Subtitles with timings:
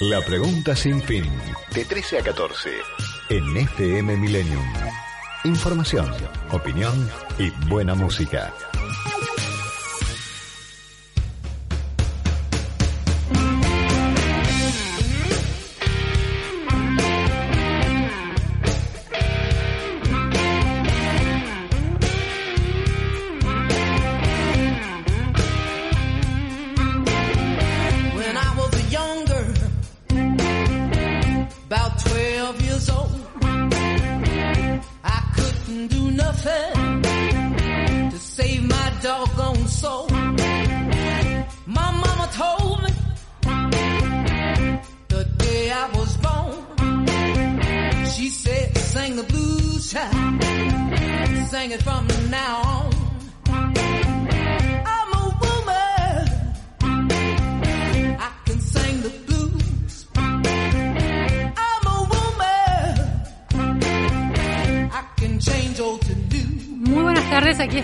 [0.00, 1.24] La pregunta sin fin.
[1.74, 2.70] De 13 a 14.
[3.28, 4.64] En FM Millennium.
[5.44, 6.10] Información,
[6.50, 8.52] opinión y buena música.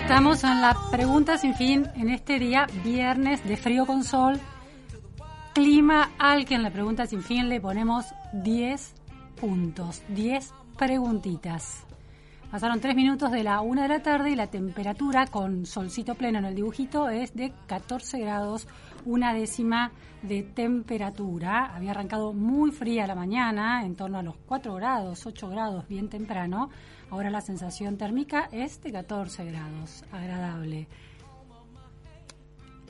[0.07, 4.39] Estamos en la pregunta sin fin en este día, viernes de frío con sol,
[5.53, 8.96] clima al que en la pregunta sin fin le ponemos 10
[9.39, 11.85] puntos, 10 preguntitas.
[12.51, 16.39] Pasaron 3 minutos de la 1 de la tarde y la temperatura con solcito pleno
[16.39, 18.67] en el dibujito es de 14 grados,
[19.05, 21.75] una décima de temperatura.
[21.75, 26.09] Había arrancado muy fría la mañana, en torno a los 4 grados, 8 grados, bien
[26.09, 26.69] temprano.
[27.09, 30.87] Ahora la sensación térmica es de 14 grados, agradable.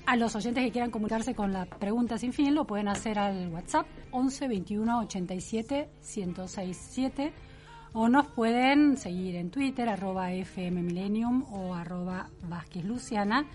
[0.08, 3.50] A los oyentes que quieran comunicarse con la pregunta sin fin lo pueden hacer al
[3.50, 7.34] WhatsApp 11 21 87 1067
[7.92, 13.46] o nos pueden seguir en Twitter arroba o arroba Vázquez Luciana.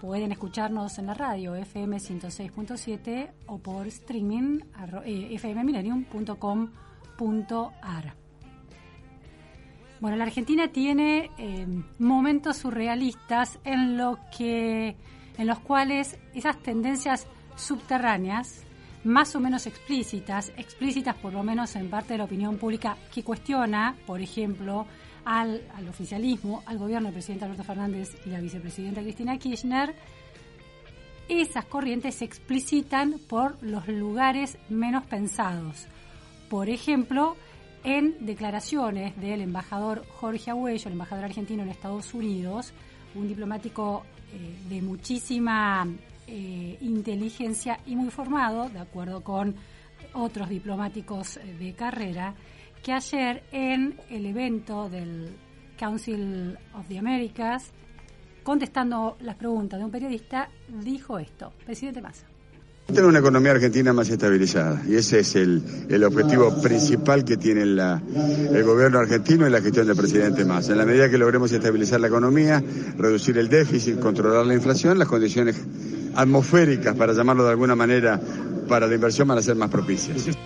[0.00, 4.60] Pueden escucharnos en la radio FM 106.7 o por streaming
[5.04, 8.22] eh, fmmillennium.com.ar.
[10.02, 11.64] Bueno, la Argentina tiene eh,
[12.00, 14.96] momentos surrealistas en, lo que,
[15.38, 17.26] en los cuales esas tendencias
[17.56, 18.62] subterráneas,
[19.04, 23.24] más o menos explícitas, explícitas por lo menos en parte de la opinión pública que
[23.24, 24.86] cuestiona, por ejemplo,
[25.24, 29.94] al, al oficialismo, al gobierno del presidente Alberto Fernández y la vicepresidenta Cristina Kirchner,
[31.28, 35.86] esas corrientes se explicitan por los lugares menos pensados.
[36.50, 37.36] Por ejemplo,
[37.84, 42.72] en declaraciones del embajador Jorge Agüello, el embajador argentino en Estados Unidos,
[43.14, 45.86] un diplomático eh, de muchísima
[46.26, 49.54] eh, inteligencia y muy formado, de acuerdo con
[50.14, 52.34] otros diplomáticos eh, de carrera,
[52.82, 55.36] que ayer en el evento del
[55.78, 57.72] Council of the Americas,
[58.42, 61.52] contestando las preguntas de un periodista, dijo esto.
[61.64, 62.31] Presidente Massa.
[62.86, 67.64] Tener una economía argentina más estabilizada y ese es el, el objetivo principal que tiene
[67.64, 68.02] la,
[68.52, 70.72] el gobierno argentino y la gestión del presidente Massa.
[70.72, 72.62] En la medida que logremos estabilizar la economía,
[72.98, 75.56] reducir el déficit, controlar la inflación, las condiciones
[76.14, 78.20] atmosféricas, para llamarlo de alguna manera,
[78.68, 80.36] para la inversión van a ser más propicias.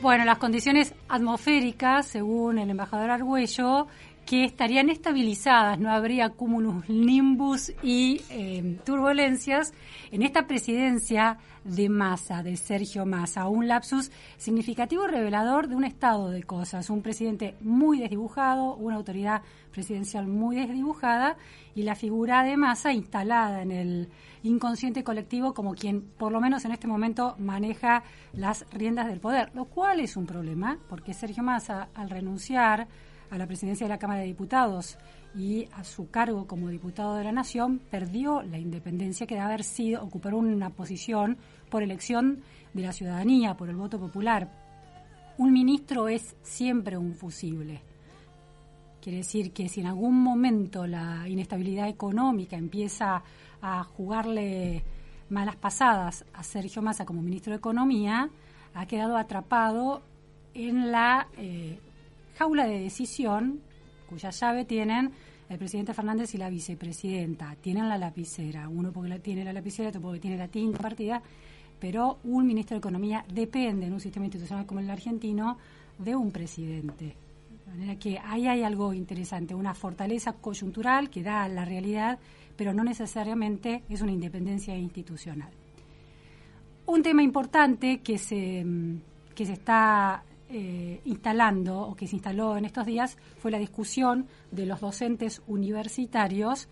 [0.00, 3.86] Bueno, las condiciones atmosféricas, según el embajador Argüello,
[4.26, 9.72] que estarían estabilizadas, no habría cumulus nimbus y eh, turbulencias
[10.12, 16.30] en esta presidencia de Massa, de Sergio Massa, un lapsus significativo revelador de un estado
[16.30, 21.36] de cosas, un presidente muy desdibujado, una autoridad presidencial muy desdibujada
[21.74, 24.08] y la figura de Massa instalada en el
[24.42, 29.50] inconsciente colectivo como quien por lo menos en este momento maneja las riendas del poder,
[29.54, 32.88] lo cual es un problema porque Sergio Massa al renunciar
[33.30, 34.98] a la presidencia de la Cámara de Diputados
[35.34, 39.64] y a su cargo como diputado de la Nación, perdió la independencia que debe haber
[39.64, 41.38] sido ocupar una posición
[41.70, 42.42] por elección
[42.74, 44.50] de la ciudadanía, por el voto popular.
[45.38, 47.80] Un ministro es siempre un fusible.
[49.00, 53.22] Quiere decir que si en algún momento la inestabilidad económica empieza
[53.62, 54.84] a jugarle
[55.30, 58.28] malas pasadas a Sergio Massa como ministro de Economía,
[58.74, 60.02] ha quedado atrapado
[60.52, 61.78] en la eh,
[62.40, 63.60] jaula de decisión
[64.08, 65.10] cuya llave tienen
[65.50, 67.54] el presidente Fernández y la vicepresidenta.
[67.60, 71.22] Tienen la lapicera, uno porque tiene la lapicera, otro porque tiene la tinta partida,
[71.78, 75.58] pero un ministro de Economía depende en un sistema institucional como el argentino
[75.98, 77.14] de un presidente.
[77.66, 82.18] De manera que ahí hay algo interesante, una fortaleza coyuntural que da la realidad,
[82.56, 85.50] pero no necesariamente es una independencia institucional.
[86.86, 88.64] Un tema importante que se,
[89.34, 94.26] que se está eh, instalando o que se instaló en estos días fue la discusión
[94.50, 96.68] de los docentes universitarios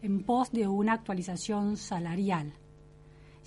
[0.00, 2.52] en pos de una actualización salarial.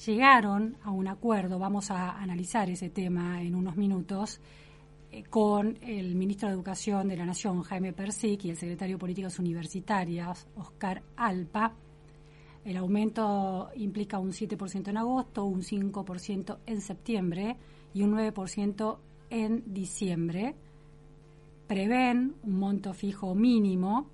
[0.06, 4.42] Llegaron a un acuerdo, vamos a analizar ese tema en unos minutos,
[5.12, 9.00] eh, con el ministro de Educación de la Nación, Jaime Persic, y el secretario de
[9.00, 11.74] Políticas Universitarias, Oscar Alpa.
[12.66, 17.56] El aumento implica un 7% en agosto, un 5% en septiembre
[17.94, 18.98] y un 9%
[19.30, 20.56] en diciembre.
[21.68, 24.10] Prevén un monto fijo mínimo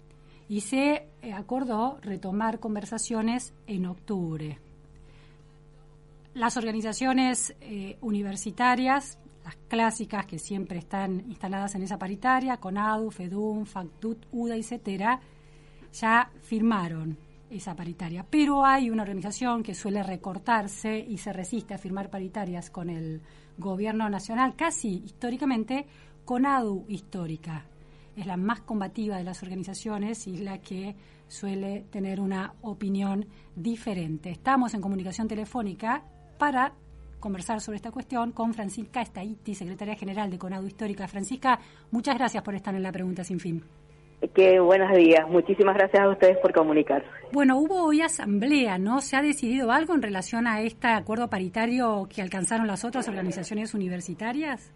[0.47, 4.59] y se eh, acordó retomar conversaciones en octubre.
[6.33, 13.65] Las organizaciones eh, universitarias, las clásicas que siempre están instaladas en esa paritaria, CONADU, FEDUM,
[13.65, 15.21] FACTUT, UDA y CETERA,
[15.93, 17.17] ya firmaron
[17.49, 18.25] esa paritaria.
[18.29, 23.21] Pero hay una organización que suele recortarse y se resiste a firmar paritarias con el
[23.57, 25.85] gobierno nacional, casi históricamente,
[26.25, 27.65] CONADU histórica,
[28.15, 30.95] es la más combativa de las organizaciones y la que
[31.27, 33.25] suele tener una opinión
[33.55, 34.29] diferente.
[34.29, 36.03] Estamos en comunicación telefónica
[36.37, 36.73] para
[37.19, 41.07] conversar sobre esta cuestión con Francisca Estaiti, secretaria general de CONADU Histórica.
[41.07, 41.59] Francisca,
[41.91, 43.63] muchas gracias por estar en la pregunta sin fin.
[44.33, 45.27] Qué buenos días.
[45.29, 47.03] Muchísimas gracias a ustedes por comunicar.
[47.31, 49.01] Bueno, hubo hoy asamblea, ¿no?
[49.01, 53.73] ¿Se ha decidido algo en relación a este acuerdo paritario que alcanzaron las otras organizaciones
[53.73, 54.73] universitarias?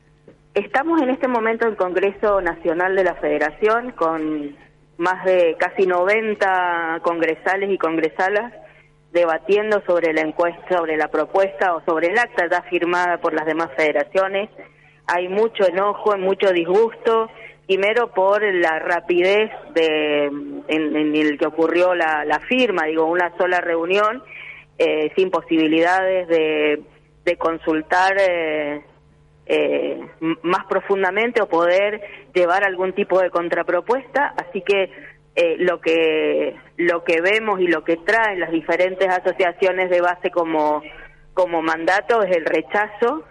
[0.54, 4.56] Estamos en este momento en Congreso Nacional de la Federación con
[4.98, 8.54] más de casi 90 congresales y congresalas
[9.12, 13.46] debatiendo sobre la encuesta, sobre la propuesta o sobre el acta ya firmada por las
[13.46, 14.50] demás federaciones.
[15.08, 17.30] Hay mucho enojo, mucho disgusto,
[17.70, 24.24] primero por la rapidez de en, el que ocurrió la, firma, digo, una sola reunión
[24.80, 26.82] eh, sin posibilidades de,
[27.26, 28.82] de consultar eh,
[29.46, 30.02] eh,
[30.42, 32.02] más profundamente o poder
[32.34, 34.90] llevar algún tipo de contrapropuesta, así que
[35.36, 40.32] eh, lo que lo que vemos y lo que traen las diferentes asociaciones de base
[40.32, 40.82] como
[41.34, 43.24] como mandato es el rechazo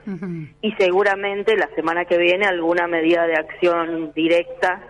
[0.63, 4.83] y seguramente la semana que viene alguna medida de acción directa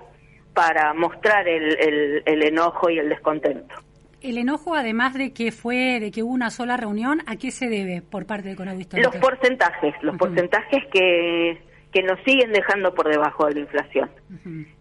[0.55, 3.75] para mostrar el, el enojo y el descontento.
[4.21, 7.69] El enojo, además de que fue, de que hubo una sola reunión, ¿a qué se
[7.69, 11.61] debe por parte de Conadu Los porcentajes, los porcentajes que,
[11.93, 14.11] que nos siguen dejando por debajo de la inflación.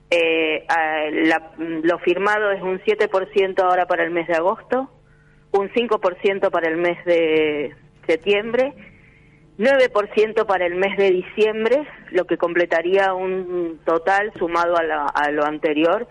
[0.09, 0.65] eh,
[1.83, 4.89] lo firmado es un 7% ahora para el mes de agosto,
[5.51, 7.75] un 5% para el mes de
[8.07, 8.73] septiembre,
[9.59, 15.45] 9% para el mes de diciembre, lo que completaría un total sumado a, a lo
[15.45, 16.07] anterior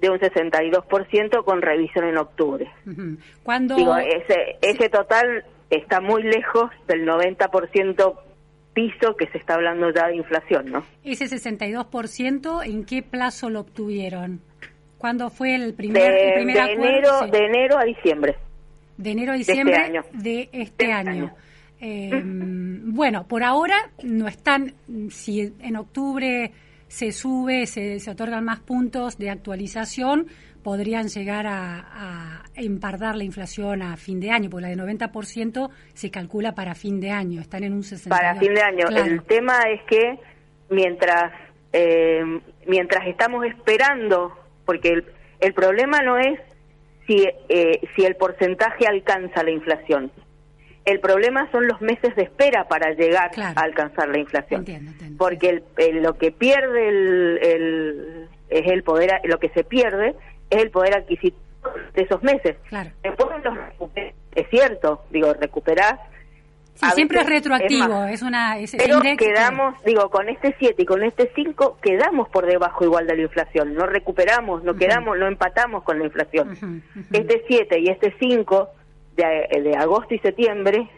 [0.00, 2.70] de un 62% con revisión en octubre.
[3.42, 8.14] Cuando Digo, ese, ese total está muy lejos del 90%
[8.74, 10.84] piso que se está hablando ya de inflación, ¿no?
[11.04, 14.40] Ese 62%, ¿en qué plazo lo obtuvieron?
[14.98, 18.36] ¿Cuándo fue el primer, de, primer de enero, de enero a diciembre.
[18.96, 21.34] De enero a este diciembre de este año.
[21.80, 24.74] Eh, bueno, por ahora no están,
[25.10, 26.52] si en octubre
[26.88, 30.28] se sube, se, se otorgan más puntos de actualización,
[30.64, 36.10] podrían llegar a, empardar la inflación a fin de año, porque la de 90% se
[36.10, 38.08] calcula para fin de año, están en un 60%.
[38.08, 38.86] Para fin de año.
[38.88, 40.18] El tema es que
[40.70, 41.32] mientras,
[41.72, 42.22] eh,
[42.66, 44.32] mientras estamos esperando,
[44.64, 45.04] porque el,
[45.40, 46.40] el problema no es
[47.06, 50.10] si, eh, si el porcentaje alcanza la inflación.
[50.84, 54.66] El problema son los meses de espera para llegar a alcanzar la inflación.
[55.16, 55.62] Porque
[55.94, 60.14] lo que pierde el, es el poder, lo que se pierde
[60.50, 61.42] es el poder adquisitivo
[61.94, 62.56] de esos meses.
[63.02, 63.58] Después los
[64.34, 65.32] es cierto, digo,
[66.74, 66.94] recuperar.
[66.94, 68.56] siempre es retroactivo, es, una...
[68.76, 73.16] pero quedamos, digo, con este 7 y con este 5 quedamos por debajo igual de
[73.16, 76.82] la inflación, no recuperamos, no quedamos, no empatamos con la inflación.
[77.12, 78.68] Este 7 y este 5
[79.16, 80.88] de, agosto y septiembre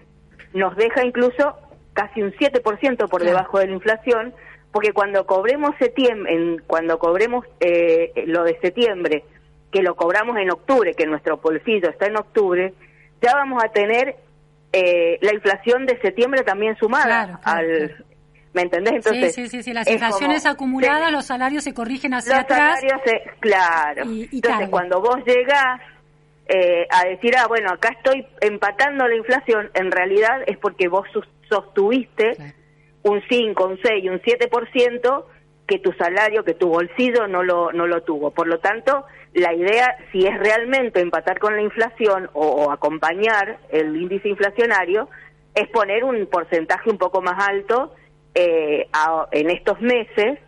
[0.54, 1.56] nos deja incluso
[1.92, 4.35] casi un 7% por debajo de la inflación,
[4.73, 9.25] porque cuando cobremos septiembre, en, cuando cobremos eh, lo de septiembre,
[9.71, 12.75] que lo cobramos en octubre, que nuestro bolsillo está en octubre,
[13.23, 14.16] ya vamos a tener
[14.76, 18.04] eh, la inflación de septiembre también sumada al
[18.52, 18.95] ¿Me entendés?
[18.95, 22.80] Entonces, sí, sí, sí, las inflaciones acumuladas, los salarios se corrigen hacia atrás.
[23.40, 24.04] claro.
[24.04, 25.80] Entonces, cuando vos llegás
[26.47, 31.06] eh, a decir, ah, bueno, acá estoy empatando la inflación, en realidad es porque vos
[31.50, 32.33] sostuviste
[33.02, 35.25] un 5, un 6 y un 7%
[35.66, 38.30] que tu salario, que tu bolsillo no lo, no lo tuvo.
[38.30, 39.04] Por lo tanto,
[39.37, 45.11] la idea, si es realmente empatar con la inflación o, acompañar el índice inflacionario,
[45.55, 47.95] es poner un porcentaje un poco más alto
[48.35, 48.88] eh,
[49.33, 50.38] en estos meses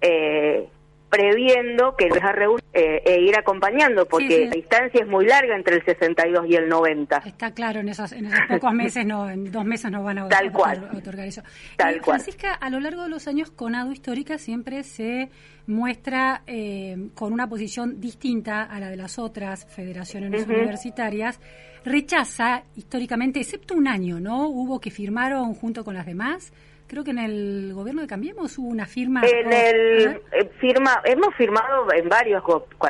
[0.00, 0.66] eh,
[1.12, 5.76] previendo que deja reunir eh, e ir acompañando, porque la distancia es muy larga entre
[5.76, 7.18] el 62 y el 90.
[7.26, 10.28] Está claro, en esos, en esos pocos meses, no, en dos meses no van a,
[10.28, 10.88] Tal cual.
[10.96, 11.42] otorgar eso.
[11.76, 15.28] Tal Francisca, a lo largo de los años, Conado Histórica siempre se
[15.66, 21.38] muestra eh, con una posición distinta a la de las otras federaciones universitarias.
[21.84, 24.48] Rechaza históricamente, excepto un año, ¿no?
[24.48, 26.54] Hubo que firmaron junto con las demás
[26.92, 29.22] creo que en el gobierno de Cambiemos hubo una firma.
[29.24, 32.42] En el eh, firma, hemos firmado en varios,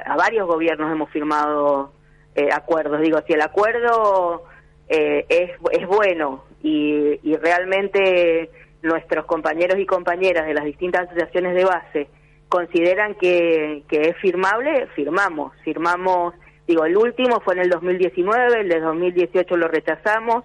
[0.05, 1.93] a varios gobiernos hemos firmado
[2.35, 3.01] eh, acuerdos.
[3.01, 4.43] Digo, si el acuerdo
[4.89, 8.51] eh, es, es bueno y, y realmente
[8.83, 12.09] nuestros compañeros y compañeras de las distintas asociaciones de base
[12.49, 15.53] consideran que, que es firmable, firmamos.
[15.63, 16.35] Firmamos,
[16.67, 20.45] digo, el último fue en el 2019, el de 2018 lo rechazamos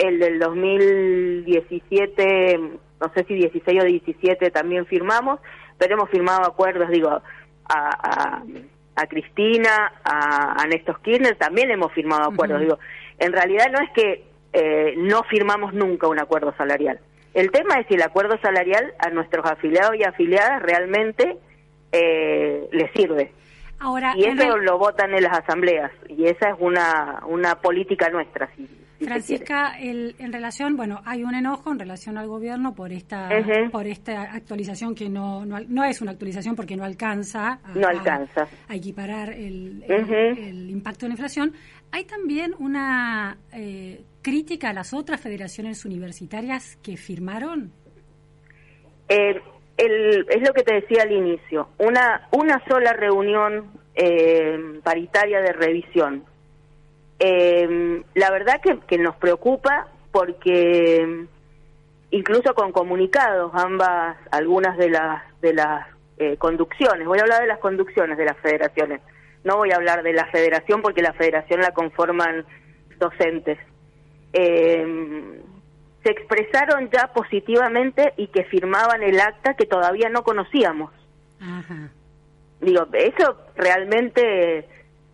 [0.00, 2.60] el del 2017,
[3.00, 5.40] no sé si 16 o 17 también firmamos,
[5.78, 7.22] pero hemos firmado acuerdos, digo, a,
[7.68, 8.42] a,
[8.96, 12.60] a Cristina, a, a, Néstor Kirchner, también hemos firmado acuerdos.
[12.60, 12.78] Digo,
[13.18, 16.98] en realidad no es que eh, no firmamos nunca un acuerdo salarial.
[17.32, 21.36] El tema es si el acuerdo salarial a nuestros afiliados y afiliadas realmente
[21.92, 23.32] eh, les sirve.
[23.78, 28.50] Ahora, y eso lo votan en las asambleas y esa es una, una política nuestra.
[28.56, 28.68] Sí.
[29.04, 33.28] Francisca, el, en relación, bueno, hay un enojo en relación al gobierno por esta
[33.72, 38.46] por esta actualización que no, no, es una actualización porque no alcanza a, no alcanza.
[38.68, 41.52] a, equiparar el, el, impacto de la inflación.
[41.92, 47.72] Hay también una eh, crítica a las otras federaciones universitarias que firmaron.
[49.08, 49.40] Eh,
[49.76, 56.24] es lo que te decía al inicio, una, una sola reunión eh, paritaria de revisión
[57.20, 61.26] eh, la verdad que, que nos preocupa porque
[62.10, 65.86] incluso con comunicados ambas algunas de las de las
[66.18, 69.00] eh, conducciones voy a hablar de las conducciones de las federaciones
[69.44, 72.44] no voy a hablar de la federación porque la federación la conforman
[73.00, 73.58] docentes.
[74.32, 75.40] Eh,
[76.04, 80.92] se expresaron ya positivamente y que firmaban el acta que todavía no conocíamos.
[82.60, 84.68] Digo eso realmente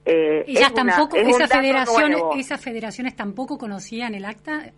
[0.06, 4.70] eh, Ellas tampoco, esa federación, esas federaciones tampoco conocían el acta.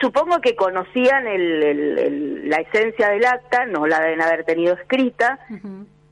[0.00, 5.40] Supongo que conocían el, la esencia del acta, no la deben haber tenido escrita.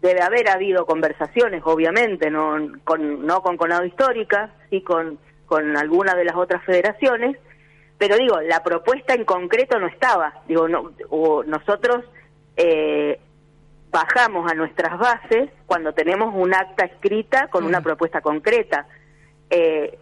[0.03, 6.15] Debe haber habido conversaciones, obviamente, no con, no con Conado Histórica, sí con, con alguna
[6.15, 7.39] de las otras federaciones.
[7.97, 10.43] Pero digo, la propuesta en concreto no estaba.
[10.49, 10.93] Digo, no,
[11.47, 12.05] nosotros
[12.57, 13.19] eh,
[13.95, 18.89] bajamos a nuestras bases cuando tenemos un acta escrita con una propuesta concreta.
[19.49, 19.99] Eh,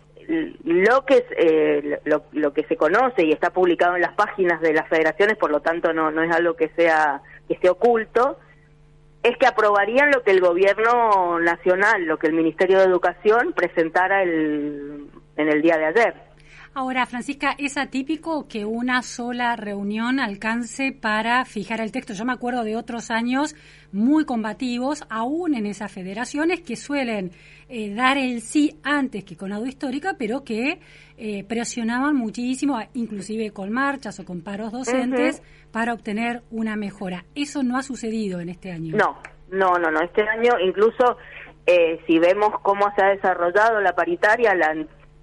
[0.65, 4.89] lo que eh, lo, que se conoce y está publicado en las páginas de las
[4.89, 8.39] federaciones, por lo tanto no, no es algo que sea que esté oculto,
[9.23, 14.23] es que aprobarían lo que el gobierno nacional, lo que el Ministerio de Educación presentara
[14.23, 16.15] el, en el día de ayer.
[16.75, 22.15] Ahora, Francisca, ¿es atípico que una sola reunión alcance para fijar el texto?
[22.15, 23.55] Yo me acuerdo de otros años
[23.93, 27.31] muy combativos, aún en esas federaciones que suelen
[27.69, 30.81] eh, dar el sí antes que con audio histórica, pero que
[31.19, 37.27] eh, presionaban muchísimo, inclusive con marchas o con paros docentes, para obtener una mejora.
[37.35, 38.97] Eso no ha sucedido en este año.
[38.97, 39.19] No,
[39.51, 40.01] no, no, no.
[40.01, 41.19] Este año incluso
[41.67, 44.75] eh, si vemos cómo se ha desarrollado la paritaria, la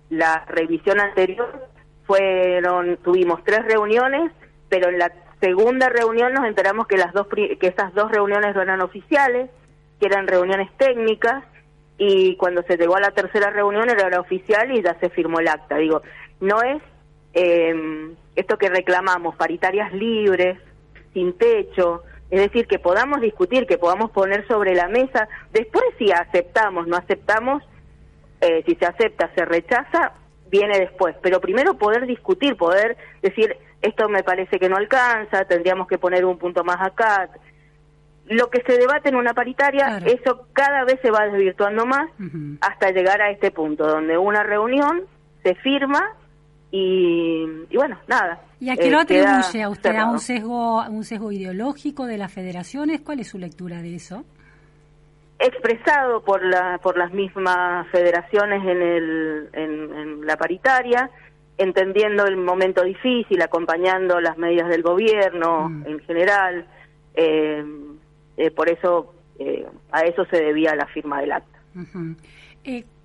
[0.09, 1.67] la revisión anterior
[2.05, 4.31] fueron tuvimos tres reuniones,
[4.67, 8.61] pero en la segunda reunión nos enteramos que las dos que esas dos reuniones no
[8.61, 9.49] eran oficiales,
[9.99, 11.43] que eran reuniones técnicas
[11.97, 15.49] y cuando se llegó a la tercera reunión era oficial y ya se firmó el
[15.49, 15.77] acta.
[15.77, 16.01] Digo,
[16.39, 16.81] no es
[17.33, 20.57] eh, esto que reclamamos, paritarias libres,
[21.13, 26.11] sin techo, es decir, que podamos discutir, que podamos poner sobre la mesa, después si
[26.11, 27.63] aceptamos, no aceptamos,
[28.41, 30.13] eh, si se acepta, se rechaza,
[30.49, 31.15] viene después.
[31.21, 36.25] Pero primero poder discutir, poder decir, esto me parece que no alcanza, tendríamos que poner
[36.25, 37.29] un punto más acá.
[38.25, 42.09] Lo que se debate en una paritaria, eso cada vez se va desvirtuando más
[42.61, 45.03] hasta llegar a este punto, donde una reunión
[45.43, 46.15] se firma
[46.71, 48.41] y, bueno, nada.
[48.59, 49.95] ¿Y a qué lo eh, atribuye a usted?
[49.95, 53.01] ¿A un sesgo, un sesgo ideológico de las federaciones?
[53.01, 54.23] ¿Cuál es su lectura de eso?
[55.39, 61.09] Expresado por la por las mismas federaciones en el en, la paritaria
[61.57, 65.87] entendiendo el momento difícil, acompañando las medidas del gobierno mm.
[65.87, 66.65] en general.
[67.13, 67.63] Eh,
[68.37, 71.59] eh, por eso, eh, a eso se debía la firma del acta.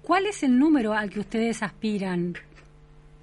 [0.03, 2.35] ¿Cuál es el número al que ustedes aspiran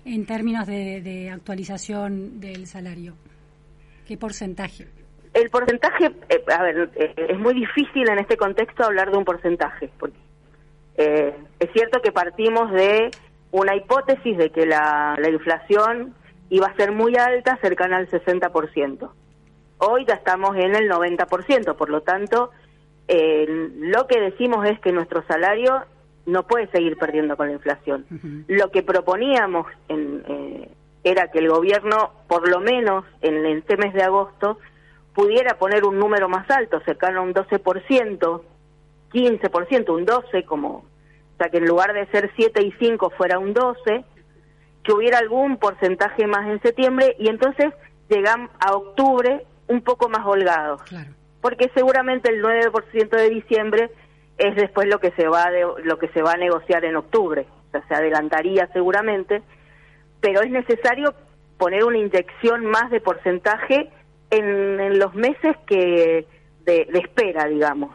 [0.04, 3.16] en términos de, actualización del salario?
[4.06, 4.88] ¿Qué porcentaje?
[5.34, 6.12] El porcentaje,
[6.48, 10.18] a ver, es muy difícil en este contexto hablar de un porcentaje, porque
[10.98, 13.12] es cierto que partimos de
[13.52, 16.16] una hipótesis de que la, inflación
[16.50, 19.10] iba a ser muy alta, cercana al 60%.
[19.78, 22.52] Hoy ya estamos en el 90%, por lo tanto,
[23.08, 23.46] eh,
[23.80, 25.84] lo que decimos es que nuestro salario
[26.26, 28.06] no puede seguir perdiendo con la inflación.
[28.48, 30.70] Lo que proponíamos en, eh,
[31.04, 34.60] era que el gobierno, por lo menos en este mes de agosto,
[35.14, 38.42] pudiera poner un número más alto, cercano a un 12%,
[39.12, 40.86] 15%, un 12%, como
[41.42, 44.06] sea, que en lugar de ser 7 y 5 fuera un 12,
[44.84, 47.74] que hubiera algún porcentaje más en septiembre y entonces
[48.10, 50.82] llegamos a octubre un poco más holgados.
[51.42, 53.92] Porque seguramente el 9% de diciembre
[54.38, 57.48] es después lo que se va de, lo que se va a negociar en octubre.
[57.68, 59.42] O sea, se adelantaría seguramente,
[60.20, 61.14] pero es necesario
[61.58, 63.90] poner una inyección más de porcentaje
[64.32, 66.26] en, los meses que
[66.66, 67.92] de, espera, digamos.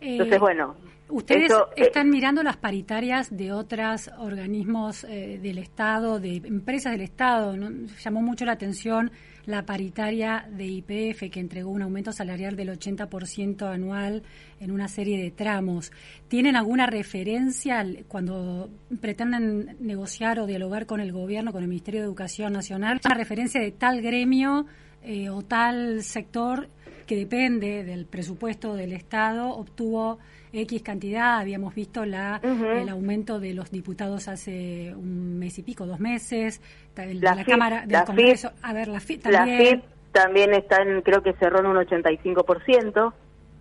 [0.00, 0.76] Entonces, eh, bueno,
[1.08, 7.02] Ustedes eh, están mirando las paritarias de otros organismos eh, del Estado, de empresas del
[7.02, 7.56] Estado.
[7.56, 7.86] ¿no?
[8.02, 9.12] Llamó mucho la atención
[9.46, 14.24] la paritaria de IPF que entregó un aumento salarial del 80% anual
[14.58, 15.92] en una serie de tramos.
[16.26, 18.68] ¿Tienen alguna referencia cuando
[19.00, 23.60] pretenden negociar o dialogar con el gobierno, con el Ministerio de Educación Nacional, una referencia
[23.60, 24.66] de tal gremio
[25.02, 26.68] eh, o tal sector
[27.06, 30.18] que depende del presupuesto del Estado obtuvo
[30.52, 35.86] X cantidad, habíamos visto la, el aumento de los diputados hace un mes y pico,
[35.86, 36.60] dos meses,
[36.96, 39.82] la, la Cámara del Congreso, a ver, la FIP también.
[40.12, 43.12] también está en, creo que cerró en un 85%.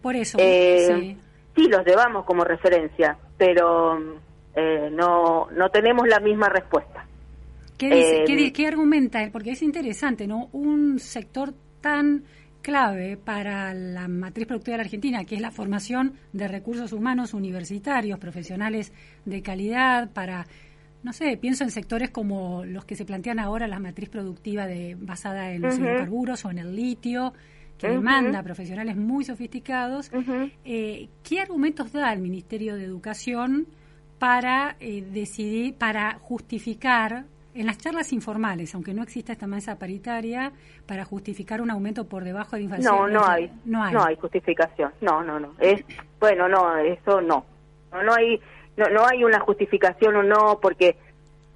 [0.01, 1.17] Por eso, eh,
[1.55, 1.67] sí.
[1.67, 3.97] los llevamos como referencia, pero
[4.55, 7.05] eh, no, no tenemos la misma respuesta.
[7.77, 9.27] ¿Qué, dice, ¿qué, eh, ¿Qué argumenta?
[9.33, 10.47] Porque es interesante, ¿no?
[10.53, 12.23] Un sector tan
[12.65, 17.35] clave para la matriz productiva de la Argentina, que es la formación de recursos humanos
[17.35, 18.91] universitarios, profesionales
[19.23, 20.47] de calidad, para,
[21.03, 24.97] no sé, pienso en sectores como los que se plantean ahora, la matriz productiva de,
[24.99, 27.33] basada en los hidrocarburos o en el litio,
[27.77, 30.09] que demanda profesionales muy sofisticados.
[30.63, 33.67] Eh, ¿Qué argumentos da el Ministerio de Educación
[34.17, 37.25] para eh, decidir, para justificar
[37.55, 40.51] en las charlas informales, aunque no exista esta mesa paritaria,
[40.85, 42.95] para justificar un aumento por debajo de la inflación.
[42.95, 44.91] No, no hay, no hay, no hay justificación.
[45.01, 45.53] No, no, no.
[45.59, 45.83] Es
[46.19, 47.45] bueno, no, eso no.
[47.93, 48.41] No, no hay,
[48.75, 50.97] no, no hay una justificación o no, porque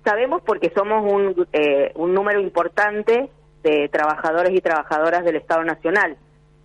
[0.05, 3.29] sabemos porque somos un, eh, un número importante
[3.61, 6.15] de trabajadores y trabajadoras del Estado Nacional.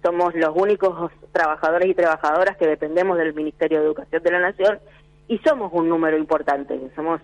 [0.01, 4.79] Somos los únicos trabajadores y trabajadoras que dependemos del Ministerio de Educación de la Nación
[5.27, 6.79] y somos un número importante.
[6.95, 7.21] Somos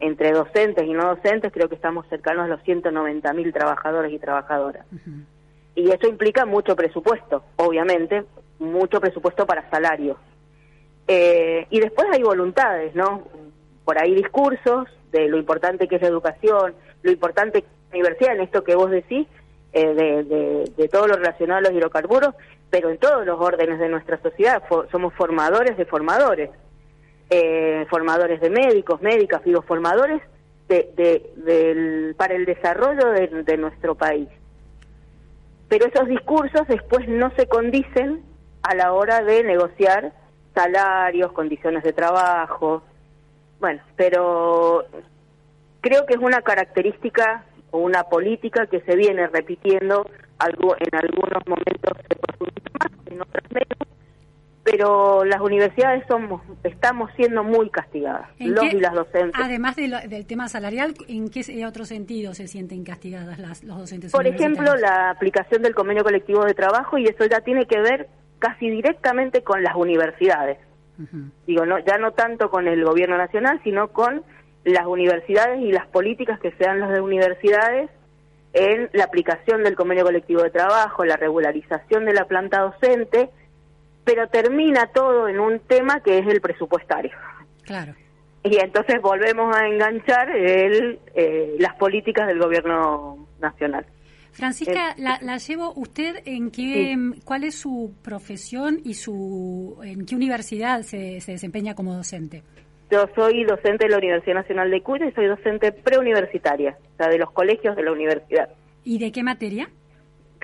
[0.00, 4.18] entre docentes y no docentes, creo que estamos cercanos a los 190 mil trabajadores y
[4.18, 4.86] trabajadoras.
[5.74, 8.24] Y eso implica mucho presupuesto, obviamente,
[8.58, 10.16] mucho presupuesto para salarios.
[11.08, 13.22] Eh, y después hay voluntades, ¿no?
[13.84, 17.96] Por ahí discursos de lo importante que es la educación, lo importante que es la
[17.98, 19.26] universidad, en esto que vos decís,
[19.72, 22.34] eh, de, de, todo lo relacionado a los hidrocarburos,
[22.70, 26.50] pero en todos los órdenes de nuestra sociedad somos formadores de formadores
[27.30, 30.22] eh, formadores de médicos, médicas, digo, formadores
[30.68, 34.28] de, para el desarrollo de, nuestro país.
[35.68, 38.22] Pero esos discursos después no se condicen
[38.62, 40.12] a la hora de negociar
[40.54, 42.82] salarios, condiciones de trabajo.
[43.60, 44.84] Bueno, pero
[45.80, 50.08] creo que es una característica o una política que se viene repitiendo
[50.44, 52.18] en algunos momentos se
[52.78, 53.88] más, en otros menos,
[54.66, 59.40] pero las universidades somos estamos siendo muy castigadas, los y las docentes.
[59.40, 64.10] Además del tema salarial, ¿en qué otro sentido se sienten castigadas las, los docentes?
[64.10, 68.08] Por ejemplo, la aplicación del convenio colectivo de trabajo y eso ya tiene que ver
[68.40, 70.58] casi directamente con las universidades.
[71.46, 74.24] Digo, no, ya no tanto con el gobierno nacional, sino con
[74.64, 77.88] las universidades y las políticas que sean las de universidades
[78.52, 83.30] en la aplicación del convenio colectivo de trabajo, la regularización de la planta docente,
[84.06, 87.10] pero termina todo en un tema que es el presupuestario.
[87.64, 87.94] Claro.
[88.44, 93.84] Y entonces volvemos a enganchar el, eh, las políticas del gobierno nacional.
[94.30, 95.72] Francisca, eh, la, llevo.
[95.74, 101.74] ¿Usted en qué, cuál es su profesión y su en qué universidad se, se desempeña
[101.74, 102.44] como docente?
[102.88, 107.08] Yo soy docente de la Universidad Nacional de Cuyo y soy docente preuniversitaria, o sea,
[107.08, 108.48] de los colegios de la universidad.
[108.84, 109.68] ¿Y de qué materia?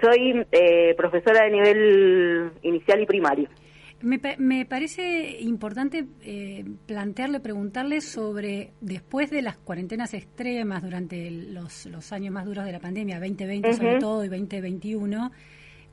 [0.03, 3.49] Soy eh, profesora de nivel inicial y primario.
[4.01, 11.87] Me, me parece importante eh, plantearle, preguntarle sobre, después de las cuarentenas extremas durante los,
[11.87, 15.31] los años más duros de la pandemia, 2020 sobre todo y 2021,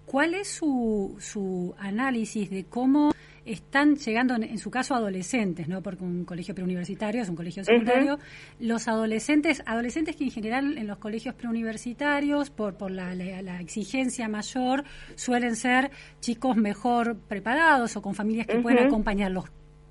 [0.06, 3.12] ¿cuál es su, su análisis de cómo
[3.46, 5.82] están llegando, en, su caso, adolescentes, ¿no?
[5.82, 8.20] Porque un colegio preuniversitario es un colegio secundario.
[8.60, 13.14] Los adolescentes, adolescentes que en general en los colegios preuniversitarios, por, por la,
[13.60, 14.84] exigencia mayor,
[15.16, 19.46] suelen ser chicos mejor preparados o con familias que pueden acompañarlos.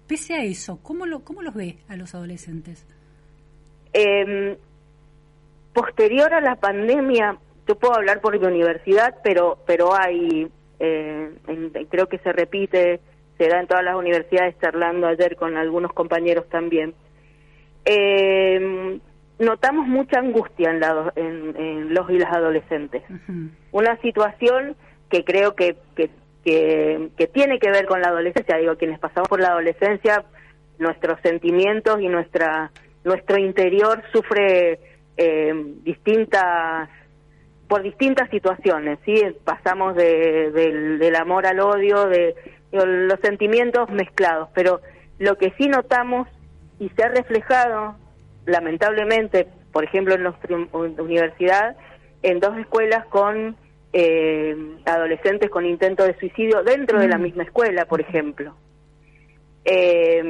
[0.07, 2.87] Pese a eso, ¿cómo, lo, cómo los ve a los adolescentes?
[3.93, 4.57] Em,
[5.73, 10.49] posterior a la pandemia, yo puedo hablar por mi universidad, pero, pero hay,
[10.81, 11.31] eh,
[11.91, 13.01] creo que se repite
[13.39, 16.95] se da en todas las universidades, charlando ayer con algunos compañeros también.
[17.85, 18.99] Eh,
[19.39, 23.03] notamos mucha angustia en, en, los y las adolescentes.
[23.73, 24.77] Una situación
[25.09, 26.11] que creo que, que,
[26.45, 28.57] que, tiene que ver con la adolescencia.
[28.57, 30.25] Digo, quienes pasamos por la adolescencia,
[30.79, 32.71] nuestros sentimientos y nuestra
[33.05, 34.81] nuestro interior sufre
[35.17, 36.89] eh, distintas
[37.69, 39.15] por distintas situaciones, ¿sí?
[39.45, 40.51] Pasamos de,
[40.99, 42.35] del amor al odio, de
[42.73, 44.81] los sentimientos mezclados, pero
[45.19, 46.29] lo que sí notamos
[46.79, 47.97] y se ha reflejado,
[48.47, 51.77] lamentablemente, por ejemplo, en nuestra universidad,
[52.23, 53.57] en dos escuelas con
[53.93, 54.55] eh,
[54.85, 57.23] adolescentes con intento de suicidio dentro de la mm.
[57.23, 58.55] misma escuela, por ejemplo.
[59.65, 60.23] Eh,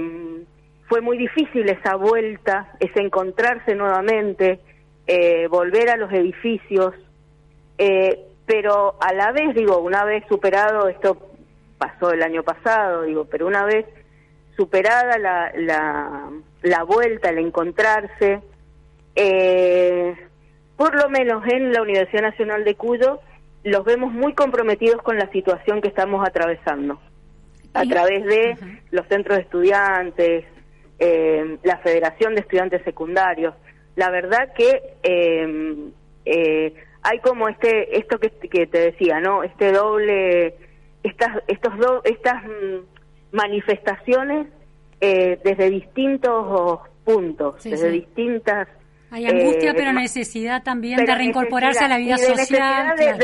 [0.88, 4.60] fue muy difícil esa vuelta, ese encontrarse nuevamente,
[5.06, 6.94] eh, volver a los edificios,
[8.46, 11.27] pero a la vez, digo, una vez superado esto
[11.78, 13.86] pasó el año pasado, digo, pero una vez
[14.56, 16.30] superada la, la,
[16.62, 18.40] la vuelta, el encontrarse,
[19.14, 20.16] eh,
[20.76, 23.20] por lo menos en la Universidad Nacional de Cuyo,
[23.64, 27.00] los vemos muy comprometidos con la situación que estamos atravesando,
[27.74, 28.56] a través de
[28.90, 30.44] los centros de estudiantes,
[30.98, 33.54] eh, la Federación de Estudiantes Secundarios.
[33.94, 35.90] La verdad que eh,
[36.24, 39.44] eh hay como este esto que, que te decía, ¿no?
[39.44, 40.56] Este doble
[41.08, 41.72] estas, estos
[42.04, 44.48] estas mm, manifestaciones
[45.00, 48.68] eh, desde distintos puntos, desde distintas...
[49.10, 52.94] Hay angustia, eh, pero necesidad también de reincorporarse a la vida social.
[52.94, 53.14] De,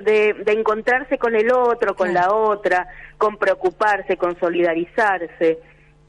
[0.00, 2.88] de, de, encontrarse con el otro, con la otra,
[3.18, 5.58] con preocuparse, con solidarizarse.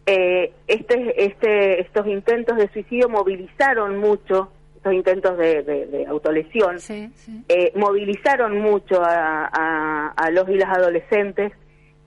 [0.06, 7.74] Eh, este, este, estos intentos de suicidio movilizaron mucho estos intentos de, de, autolesión, eh,
[7.76, 11.52] movilizaron mucho a, a, los y las adolescentes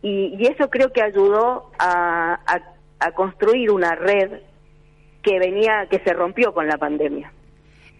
[0.01, 2.41] y, y eso creo que ayudó a,
[2.99, 4.41] a, construir una red
[5.23, 7.31] que venía, que se rompió con la pandemia.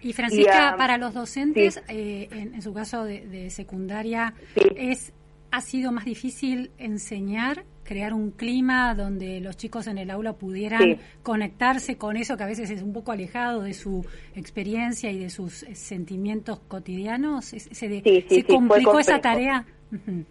[0.01, 4.33] Y Francisca, para los docentes, eh, en, en, su caso de, de secundaria,
[4.75, 5.13] es
[5.51, 10.99] ha sido más difícil enseñar crear un clima donde los chicos en el aula pudieran
[11.23, 15.31] conectarse con eso que a veces es un poco alejado de su experiencia y de
[15.31, 17.47] sus sentimientos cotidianos?
[17.47, 19.65] ¿Se, se, complicó esa tarea?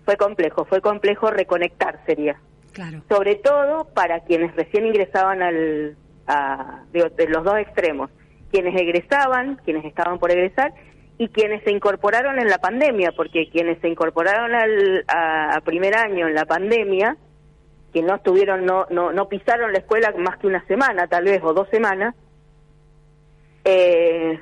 [0.05, 2.39] Fue complejo, fue complejo reconectar, sería.
[2.73, 3.03] Claro.
[3.09, 8.09] Sobre todo para quienes recién ingresaban al, a, de los dos extremos,
[8.49, 10.73] quienes egresaban, quienes estaban por egresar
[11.17, 16.27] y quienes se incorporaron en la pandemia, porque quienes se incorporaron al, a primer año
[16.27, 17.17] en la pandemia
[17.93, 21.41] que no estuvieron, no, no, no pisaron la escuela más que una semana, tal vez,
[21.43, 22.15] o dos semanas,
[23.65, 24.39] eh,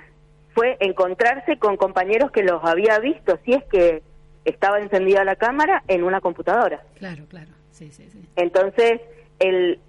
[0.53, 4.03] fue encontrarse con compañeros que los había visto, si es que
[4.45, 6.83] estaba encendida la cámara, en una computadora.
[6.95, 8.23] Claro, claro, sí, sí, sí.
[8.35, 9.01] Entonces,
[9.39, 9.79] el,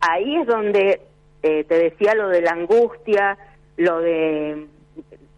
[0.00, 1.00] ahí es donde
[1.42, 3.38] eh, te decía lo de la angustia,
[3.76, 4.66] lo de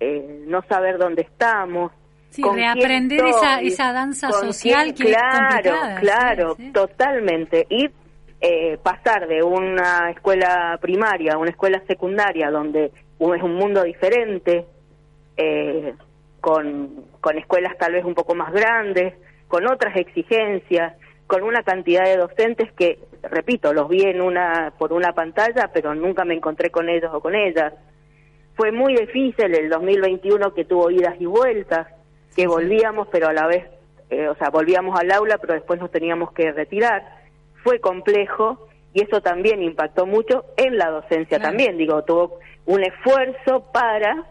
[0.01, 1.93] eh, no saber dónde estamos,
[2.31, 7.67] Sí, reaprender esa, esa danza social que claro, Claro, totalmente.
[7.69, 7.91] Y
[8.41, 14.65] eh, pasar de una escuela primaria a una escuela secundaria donde es un mundo diferente,
[15.37, 15.95] eh,
[16.41, 19.15] con, con escuelas tal vez un poco más grandes,
[19.49, 20.95] con otras exigencias,
[21.27, 25.95] con una cantidad de docentes que, repito, los vi en una, por una pantalla, pero
[25.97, 27.75] nunca me encontré con ellos o con ellas.
[28.55, 31.89] Fue muy difícil el 2021 que tuvo idas y vueltas
[32.35, 33.65] que volvíamos, pero a la vez,
[34.11, 37.03] eh, o sea, volvíamos al aula, pero después nos teníamos que retirar.
[37.63, 41.77] Fue complejo y eso también impactó mucho en la docencia también.
[41.77, 44.27] Digo, tuvo un esfuerzo para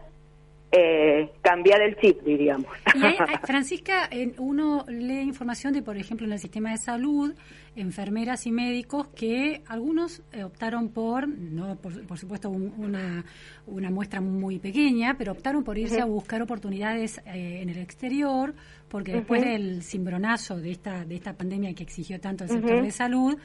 [0.72, 2.68] eh, cambiar el chip, diríamos.
[3.44, 7.34] Francisca, uno lee información de, por ejemplo, en el sistema de salud,
[7.74, 13.24] enfermeras y médicos que algunos eh, optaron por, no por, supuesto una,
[13.66, 18.54] una muestra muy pequeña, pero optaron por irse a buscar oportunidades eh, en el exterior,
[18.88, 22.90] porque después del cimbronazo de esta, de esta pandemia que exigió tanto el sector de
[22.92, 23.36] salud,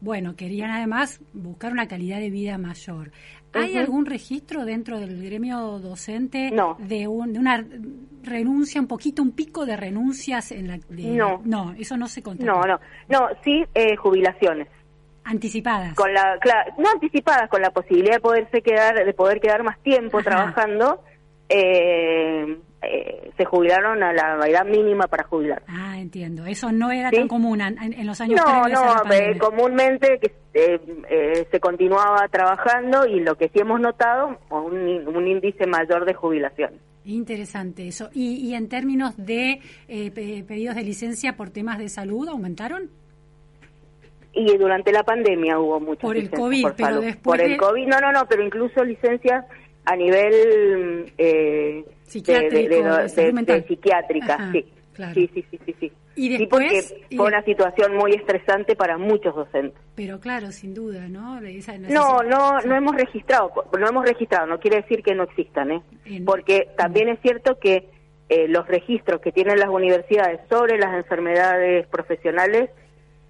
[0.00, 3.12] bueno, querían además buscar una calidad de vida mayor.
[3.56, 7.64] ¿Hay algún registro dentro del gremio docente de, una
[8.22, 10.78] renuncia, un poquito, un pico de renuncias en la...
[10.88, 11.42] no.
[11.44, 12.54] No, eso no se contempla.
[12.54, 14.68] No, no, no, sí eh, jubilaciones.
[15.24, 15.94] Anticipadas.
[15.94, 16.38] Con la,
[16.78, 21.02] no anticipadas, con la posibilidad de poderse quedar, de poder quedar más tiempo trabajando.
[21.48, 22.58] Eh,
[22.88, 25.62] eh, se jubilaron a la edad mínima para jubilar.
[25.68, 26.46] Ah, entiendo.
[26.46, 31.60] Eso no era tan común en, los años No, no, eh, comúnmente que, eh, se
[31.60, 36.72] continuaba trabajando y lo que sí hemos notado, un, un índice mayor de jubilación.
[37.04, 38.08] Interesante eso.
[38.12, 42.90] ¿Y, en términos de pedidos de licencia por temas de salud, aumentaron?
[44.32, 47.86] Y durante la pandemia hubo muchas Por el COVID, por pero después Por el COVID,
[47.86, 49.44] no, no, no, pero incluso licencias
[49.86, 54.62] a nivel eh, de, psiquiátrica, sí.
[54.62, 54.72] sí.
[55.14, 59.78] Sí, sí, sí, ¿Y después, porque fue una situación muy estresante para muchos docentes.
[59.94, 61.38] Pero claro, sin duda, ¿no?
[61.90, 65.82] no, no, no hemos registrado, no hemos registrado, no quiere decir que no existan, ¿eh?
[66.24, 67.90] Porque también es cierto que
[68.30, 72.70] eh, los registros que tienen las universidades sobre las enfermedades profesionales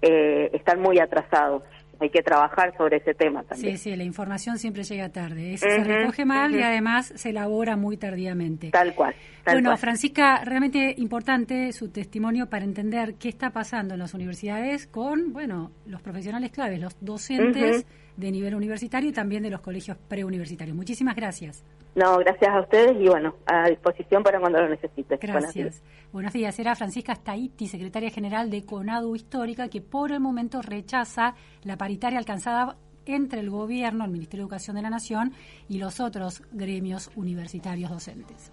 [0.01, 1.63] eh, están muy atrasados
[1.99, 3.77] hay que trabajar sobre ese tema también.
[3.77, 5.57] Sí, sí, la información siempre llega tarde.
[5.57, 8.71] se recoge mal y además se elabora muy tardíamente.
[8.71, 9.15] Tal cual.
[9.45, 15.33] bueno, Francisca, realmente importante su testimonio para entender qué está pasando en las universidades con,
[15.33, 20.75] bueno, los profesionales claves, los docentes de nivel universitario y también de los colegios preuniversitarios.
[20.75, 21.63] Muchísimas gracias.
[21.97, 25.19] No, gracias a ustedes y bueno, a disposición para cuando lo necesites.
[25.19, 25.81] Gracias.
[26.13, 26.59] Buenos días.
[26.59, 31.33] Era Francisca Staiti, secretaria general de CONADU Histórica, que por el momento rechaza
[31.63, 35.33] la paritaria alcanzada entre el gobierno, el Ministerio de Educación de la Nación
[35.67, 38.51] y los otros gremios universitarios docentes.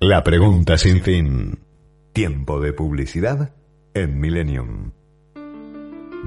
[0.00, 1.60] La pregunta sin fin.
[2.12, 3.54] Tiempo de publicidad
[3.94, 4.92] en Millennium.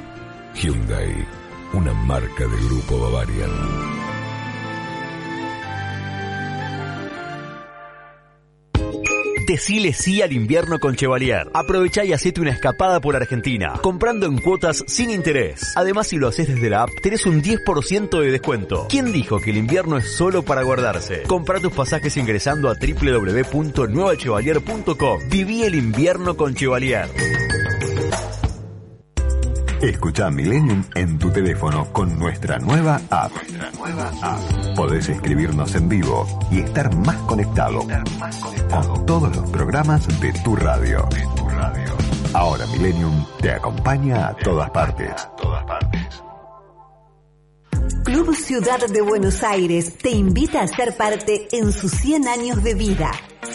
[0.55, 1.27] Hyundai,
[1.73, 4.06] una marca del Grupo Bavarian.
[9.47, 11.49] Decile sí al invierno con Chevalier.
[11.55, 15.71] Aprovecha y hacete una escapada por Argentina, comprando en cuotas sin interés.
[15.77, 18.89] Además, si lo haces desde la app, tenés un 10% de descuento.
[18.91, 21.23] ¿Quién dijo que el invierno es solo para guardarse?
[21.29, 25.21] Compra tus pasajes ingresando a www.nuevachevalier.com.
[25.31, 27.09] Viví el invierno con Chevalier.
[29.87, 33.31] Escucha Millennium en tu teléfono con nuestra nueva app.
[34.75, 37.87] Podés escribirnos en vivo y estar más conectado,
[38.89, 41.09] con todos los programas de tu radio.
[42.33, 45.13] Ahora Millennium te acompaña a todas partes.
[48.05, 52.75] Club Ciudad de Buenos Aires te invita a ser parte en sus 100 años de
[52.75, 53.13] vida.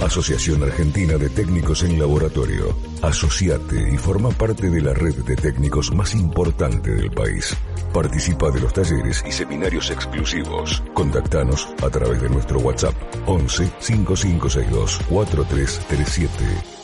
[0.03, 2.75] Asociación Argentina de Técnicos en Laboratorio.
[3.03, 7.55] Asociate y forma parte de la red de técnicos más importante del país.
[7.93, 10.83] Participa de los talleres y seminarios exclusivos.
[10.95, 12.95] Contactanos a través de nuestro WhatsApp
[13.27, 16.79] 11 5562 4337.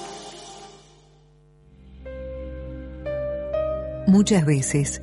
[4.07, 5.03] Muchas veces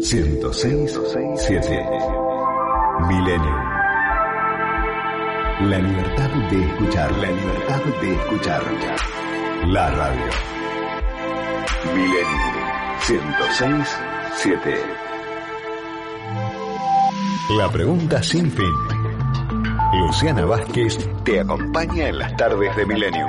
[0.00, 0.98] 106
[1.36, 1.88] 7
[3.08, 3.75] Milenio.
[5.60, 8.62] La libertad de escuchar, la libertad de escuchar.
[9.66, 10.26] La radio.
[11.94, 12.26] Milenio
[13.00, 13.98] 106
[14.34, 14.74] 7.
[17.56, 18.70] La pregunta sin fin.
[19.94, 23.26] Luciana Vázquez te acompaña en las tardes de Milenio.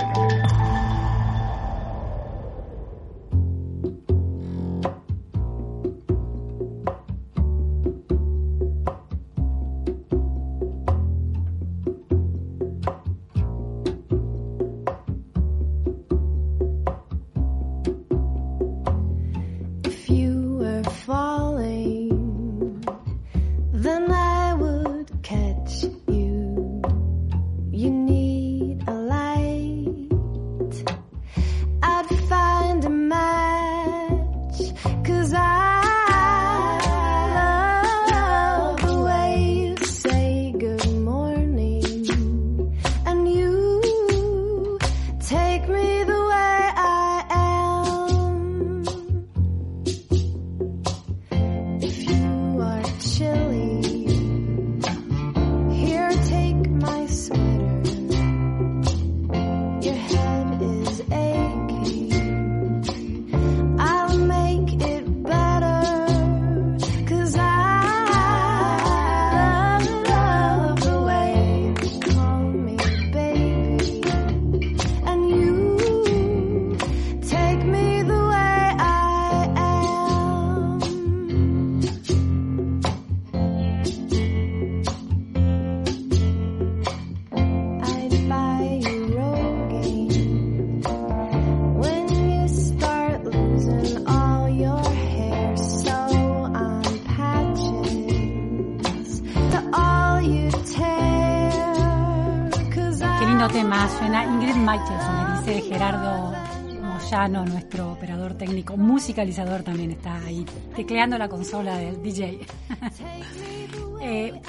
[107.27, 112.39] Nuestro operador técnico, musicalizador también está ahí, tecleando la consola del DJ.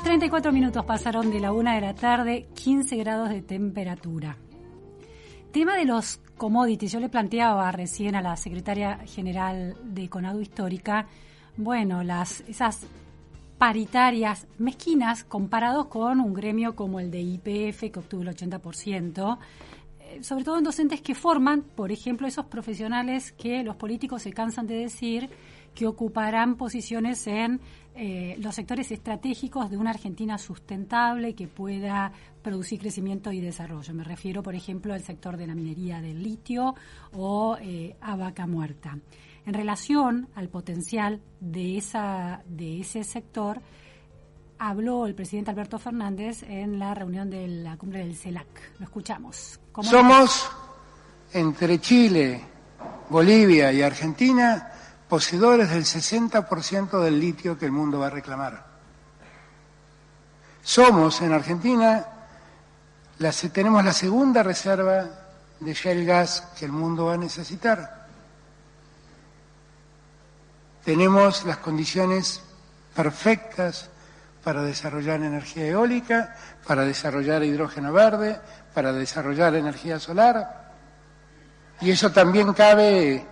[0.03, 4.37] 34 eh, minutos pasaron de la una de la tarde, 15 grados de temperatura.
[5.53, 11.07] Tema de los commodities, yo le planteaba recién a la secretaria general de Conadu Histórica,
[11.57, 12.87] bueno, las esas
[13.59, 19.39] paritarias mezquinas comparados con un gremio como el de IPF que obtuvo el 80%,
[20.23, 24.67] sobre todo en docentes que forman, por ejemplo, esos profesionales que los políticos se cansan
[24.67, 25.31] de decir
[25.75, 27.61] que ocuparán posiciones en
[27.95, 33.95] eh, los sectores estratégicos de una Argentina sustentable que pueda producir crecimiento y desarrollo.
[33.95, 36.75] Me refiero, por ejemplo, al sector de la minería del litio
[37.13, 38.99] o eh, a vaca muerta.
[39.47, 43.61] En relación al potencial de, esa, de ese sector,
[44.59, 48.47] habló el presidente Alberto Fernández en la reunión de la cumbre del CELAC.
[48.79, 49.61] Lo escuchamos.
[49.83, 50.51] Somos,
[51.33, 52.43] entre Chile,
[53.09, 54.73] Bolivia y Argentina,
[55.09, 58.67] poseedores del 60% del litio que el mundo va a reclamar.
[60.63, 62.07] Somos, en Argentina,
[63.53, 65.09] tenemos la segunda reserva
[65.61, 68.07] de shale gas que el mundo va a necesitar.
[70.85, 72.43] Tenemos las condiciones
[72.95, 73.91] perfectas
[74.49, 76.35] para desarrollar energía eólica,
[76.67, 78.41] para desarrollar hidrógeno verde,
[78.73, 80.73] para desarrollar energía solar.
[81.83, 83.27] Y eso también cabe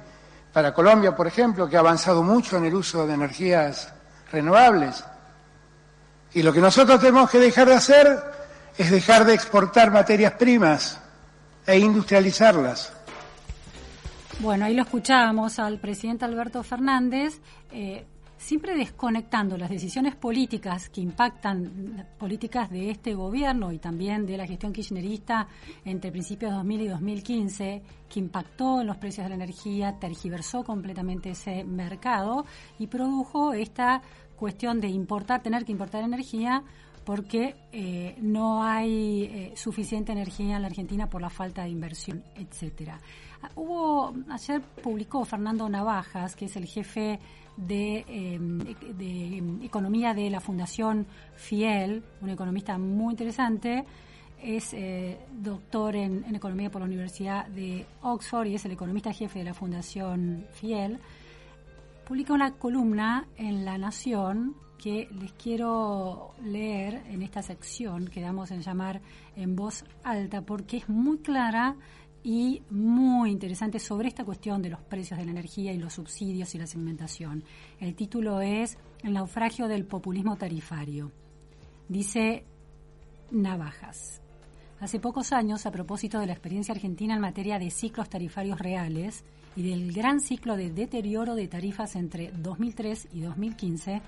[0.52, 3.94] para Colombia, por ejemplo, que ha avanzado mucho en el uso de energías
[4.30, 5.02] renovables.
[6.34, 8.22] Y lo que nosotros tenemos que dejar de hacer
[8.76, 11.00] es dejar de exportar materias primas
[11.66, 12.92] e industrializarlas.
[14.40, 17.40] Bueno, ahí lo escuchábamos al presidente Alberto Fernández.
[17.72, 18.04] Eh,
[18.36, 24.46] siempre desconectando las decisiones políticas que impactan políticas de este gobierno y también de la
[24.46, 25.48] gestión kirchnerista
[25.84, 30.64] entre principios de 2000 y 2015, que impactó en los precios de la energía, tergiversó
[30.64, 32.44] completamente ese mercado
[32.78, 34.02] y produjo esta
[34.36, 36.62] cuestión de importar, tener que importar energía
[37.06, 42.24] porque eh, no hay eh, suficiente energía en la Argentina por la falta de inversión,
[42.34, 43.00] etcétera.
[43.42, 47.20] Ah, hubo ayer publicó Fernando Navajas, que es el jefe
[47.56, 53.84] de, em, economía de la Fundación Fiel, un economista muy interesante.
[54.42, 59.12] Es eh, doctor en, en economía por la Universidad de Oxford y es el economista
[59.12, 60.98] jefe de la Fundación Fiel.
[62.04, 68.50] Publica una columna en La Nación que les quiero leer en esta sección que damos
[68.50, 69.00] en llamar
[69.34, 71.76] en voz alta porque es muy clara
[72.22, 76.54] y muy interesante sobre esta cuestión de los precios de la energía y los subsidios
[76.54, 77.44] y la segmentación.
[77.78, 81.12] El título es El naufragio del populismo tarifario.
[81.88, 82.44] Dice
[83.30, 84.20] Navajas.
[84.80, 89.24] Hace pocos años, a propósito de la experiencia argentina en materia de ciclos tarifarios reales
[89.54, 94.02] y del gran ciclo de deterioro de tarifas entre 2003 y 2015,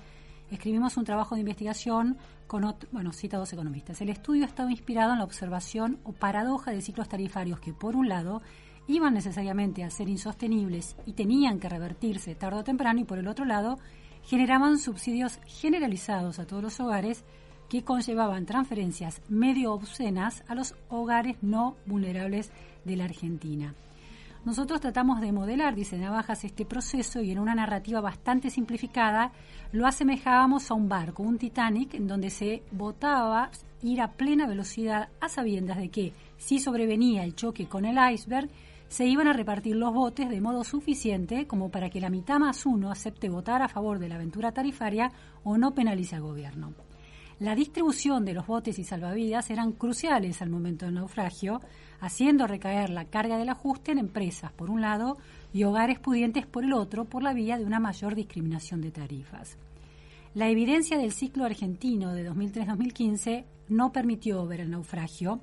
[0.51, 4.01] escribimos un trabajo de investigación con, bueno, cita dos economistas.
[4.01, 8.09] El estudio estaba inspirado en la observación o paradoja de ciclos tarifarios que, por un
[8.09, 8.41] lado,
[8.87, 13.27] iban necesariamente a ser insostenibles y tenían que revertirse tarde o temprano, y por el
[13.27, 13.77] otro lado,
[14.23, 17.23] generaban subsidios generalizados a todos los hogares
[17.69, 22.51] que conllevaban transferencias medio obscenas a los hogares no vulnerables
[22.83, 23.75] de la Argentina.
[24.49, 29.31] Nosotros tratamos de modelar, dice Navajas, este proceso y en una narrativa bastante simplificada
[29.71, 33.51] lo asemejábamos a un barco, un Titanic, en donde se votaba
[33.83, 38.49] ir a plena velocidad a sabiendas de que si sobrevenía el choque con el iceberg,
[38.87, 42.65] se iban a repartir los botes de modo suficiente como para que la mitad más
[42.65, 45.11] uno acepte votar a favor de la aventura tarifaria
[45.43, 46.73] o no penalice al gobierno.
[47.39, 51.61] La distribución de los botes y salvavidas eran cruciales al momento del naufragio,
[52.01, 55.17] haciendo recaer la carga del ajuste en empresas, por un lado,
[55.53, 59.57] y hogares pudientes por el otro, por la vía de una mayor discriminación de tarifas.
[60.33, 65.39] La evidencia del ciclo argentino de 2003-2015 no permitió ver el naufragio,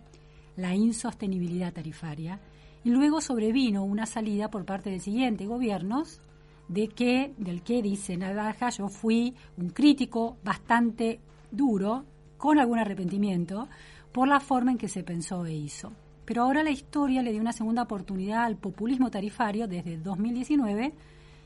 [0.54, 2.40] la insostenibilidad tarifaria,
[2.84, 6.20] y luego sobrevino una salida por parte del siguiente gobiernos
[6.68, 11.20] de que, del que dice Navaja, yo fui un crítico bastante
[11.50, 12.04] duro,
[12.36, 13.68] con algún arrepentimiento,
[14.12, 15.92] por la forma en que se pensó e hizo.
[16.24, 20.92] Pero ahora la historia le dio una segunda oportunidad al populismo tarifario desde 2019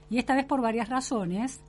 [0.09, 1.61] y esta vez por varias razones.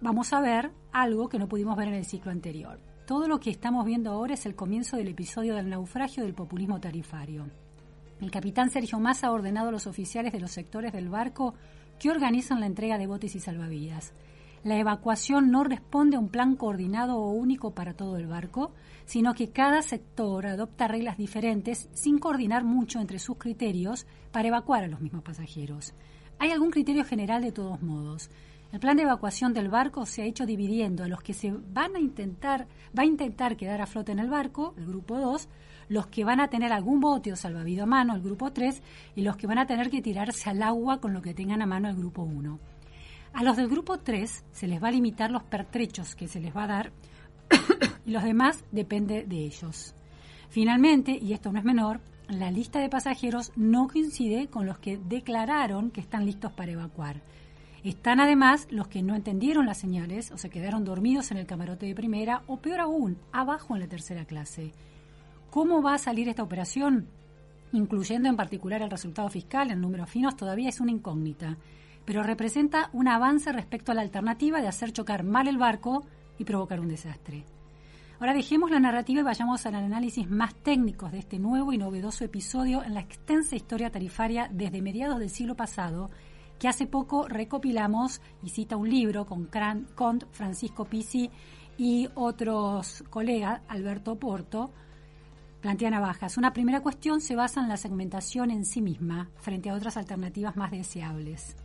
[0.00, 2.78] Vamos a ver algo que no pudimos ver en el ciclo anterior.
[3.06, 6.80] Todo lo que estamos viendo ahora es el comienzo del episodio del naufragio del populismo
[6.80, 7.46] tarifario.
[8.20, 11.54] El capitán Sergio Massa ha ordenado a los oficiales de los sectores del barco
[11.98, 14.12] que organizan la entrega de botes y salvavidas.
[14.64, 18.72] La evacuación no responde a un plan coordinado o único para todo el barco,
[19.06, 24.84] sino que cada sector adopta reglas diferentes sin coordinar mucho entre sus criterios para evacuar
[24.84, 25.94] a los mismos pasajeros.
[26.38, 28.30] Hay algún criterio general de todos modos.
[28.70, 31.96] El plan de evacuación del barco se ha hecho dividiendo a los que se van
[31.96, 35.48] a intentar, va a intentar quedar a flote en el barco, el grupo 2,
[35.88, 38.80] los que van a tener algún bote o salvavido a mano, el grupo 3,
[39.16, 41.66] y los que van a tener que tirarse al agua con lo que tengan a
[41.66, 42.71] mano, el grupo 1.
[43.34, 46.54] A los del grupo 3 se les va a limitar los pertrechos que se les
[46.54, 46.92] va a dar
[48.06, 49.94] y los demás depende de ellos.
[50.50, 54.98] Finalmente, y esto no es menor, la lista de pasajeros no coincide con los que
[54.98, 57.22] declararon que están listos para evacuar.
[57.84, 61.86] Están además los que no entendieron las señales o se quedaron dormidos en el camarote
[61.86, 64.72] de primera o peor aún, abajo en la tercera clase.
[65.50, 67.08] ¿Cómo va a salir esta operación?
[67.72, 71.56] Incluyendo en particular el resultado fiscal en números finos todavía es una incógnita,
[72.04, 76.04] pero representa un avance respecto a la alternativa de hacer chocar mal el barco
[76.38, 77.44] y provocar un desastre.
[78.22, 82.24] Ahora dejemos la narrativa y vayamos al análisis más técnico de este nuevo y novedoso
[82.24, 86.08] episodio en la extensa historia tarifaria desde mediados del siglo pasado,
[86.58, 89.48] que hace poco recopilamos y cita un libro con
[89.96, 91.30] Cont, Francisco Pisi
[91.76, 94.70] y otros colegas, Alberto Porto,
[95.60, 96.36] plantea navajas.
[96.36, 100.56] Una primera cuestión se basa en la segmentación en sí misma frente a otras alternativas
[100.56, 101.56] más deseables.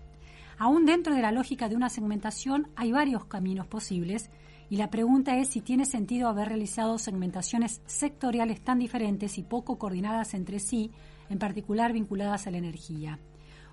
[0.59, 4.31] Aún dentro de la lógica de una segmentación hay varios caminos posibles
[4.69, 9.77] y la pregunta es si tiene sentido haber realizado segmentaciones sectoriales tan diferentes y poco
[9.77, 10.91] coordinadas entre sí,
[11.29, 13.19] en particular vinculadas a la energía.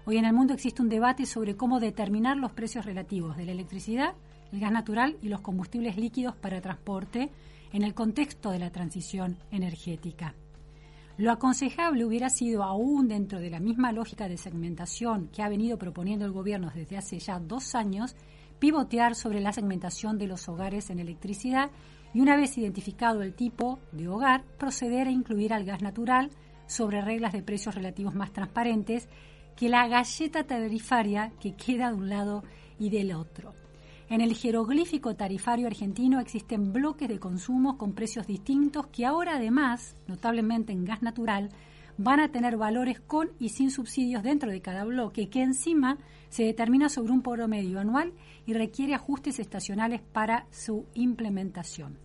[0.05, 3.53] Hoy en el mundo existe un debate sobre cómo determinar los precios relativos de la
[3.53, 4.15] electricidad,
[4.53, 7.31] el gas natural y los combustibles líquidos para transporte
[7.73, 10.35] en el contexto de la transición energética.
[11.17, 15.79] Lo aconsejable hubiera sido, aún dentro de la misma lógica de segmentación que ha venido
[15.79, 18.17] proponiendo el Gobierno desde hace ya dos años,
[18.59, 21.71] pivotear sobre la segmentación de los hogares en electricidad
[22.13, 26.31] y una vez identificado el tipo de hogar, proceder a incluir al gas natural
[26.67, 29.09] sobre reglas de precios relativos más transparentes
[29.55, 32.43] que la galleta tarifaria que queda de un lado
[32.77, 33.64] y del otro.
[34.15, 39.97] En el jeroglífico tarifario argentino existen bloques de consumo con precios distintos que ahora además,
[40.07, 41.49] notablemente en gas natural,
[41.99, 45.99] van a tener valores con y sin subsidios dentro de cada bloque, que encima
[46.29, 48.13] se determina sobre un promedio anual
[48.47, 51.99] y requiere ajustes estacionales para su implementación.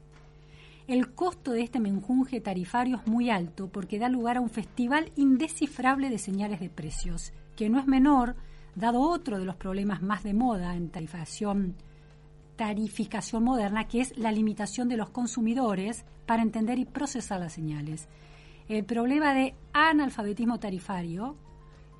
[0.87, 5.11] El costo de este menjunje tarifario es muy alto porque da lugar a un festival
[5.15, 8.35] indescifrable de señales de precios, que no es menor,
[8.73, 11.75] dado otro de los problemas más de moda en tarifación
[12.59, 18.09] tarificación moderna, que es la limitación de los consumidores para entender y procesar las señales.
[18.67, 21.37] El problema de analfabetismo tarifario,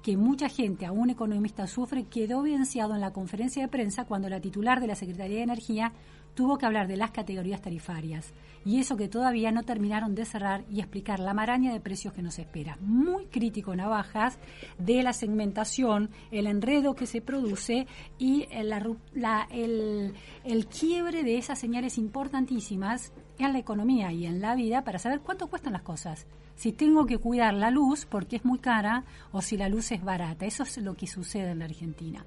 [0.01, 4.39] que mucha gente, aún economista, sufre, quedó evidenciado en la conferencia de prensa cuando la
[4.39, 5.93] titular de la Secretaría de Energía
[6.35, 8.33] tuvo que hablar de las categorías tarifarias
[8.65, 12.21] y eso que todavía no terminaron de cerrar y explicar la maraña de precios que
[12.21, 12.77] nos espera.
[12.81, 14.39] Muy crítico Navajas
[14.77, 17.87] de la segmentación, el enredo que se produce
[18.17, 23.11] y la, el, el quiebre de esas señales importantísimas
[23.47, 26.27] en la economía y en la vida para saber cuánto cuestan las cosas.
[26.55, 30.03] Si tengo que cuidar la luz porque es muy cara o si la luz es
[30.03, 30.45] barata.
[30.45, 32.25] Eso es lo que sucede en la Argentina.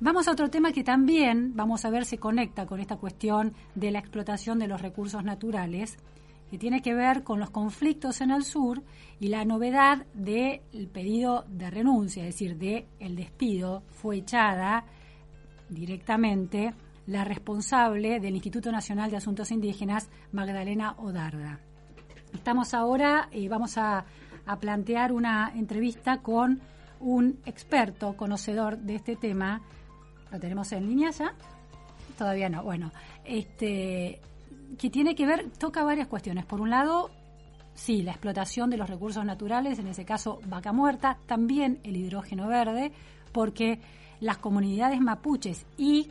[0.00, 3.92] Vamos a otro tema que también, vamos a ver, se conecta con esta cuestión de
[3.92, 5.96] la explotación de los recursos naturales,
[6.50, 8.82] que tiene que ver con los conflictos en el sur
[9.20, 14.84] y la novedad del pedido de renuncia, es decir, de el despido, fue echada
[15.68, 16.74] directamente
[17.06, 21.60] la responsable del Instituto Nacional de Asuntos Indígenas, Magdalena Odarda.
[22.32, 24.04] Estamos ahora, y eh, vamos a,
[24.46, 26.60] a plantear una entrevista con
[27.00, 29.62] un experto, conocedor de este tema,
[30.32, 31.34] ¿Lo tenemos en línea ya?
[32.16, 32.62] Todavía no.
[32.62, 32.90] Bueno,
[33.24, 34.18] este
[34.78, 36.46] que tiene que ver, toca varias cuestiones.
[36.46, 37.10] Por un lado,
[37.74, 42.48] sí, la explotación de los recursos naturales, en ese caso vaca muerta, también el hidrógeno
[42.48, 42.92] verde,
[43.32, 43.78] porque
[44.20, 46.08] las comunidades mapuches y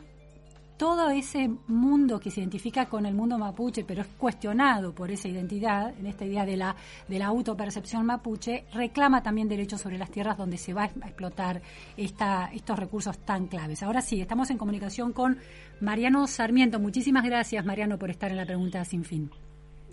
[0.82, 5.28] todo ese mundo que se identifica con el mundo mapuche, pero es cuestionado por esa
[5.28, 6.74] identidad, en esta idea de la,
[7.06, 11.62] de la autopercepción mapuche, reclama también derechos sobre las tierras donde se va a explotar
[11.96, 13.84] esta, estos recursos tan claves.
[13.84, 15.38] Ahora sí, estamos en comunicación con
[15.80, 16.80] Mariano Sarmiento.
[16.80, 19.30] Muchísimas gracias, Mariano, por estar en la pregunta sin fin.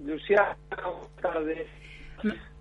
[0.04, 1.68] Luciano, buenas tardes.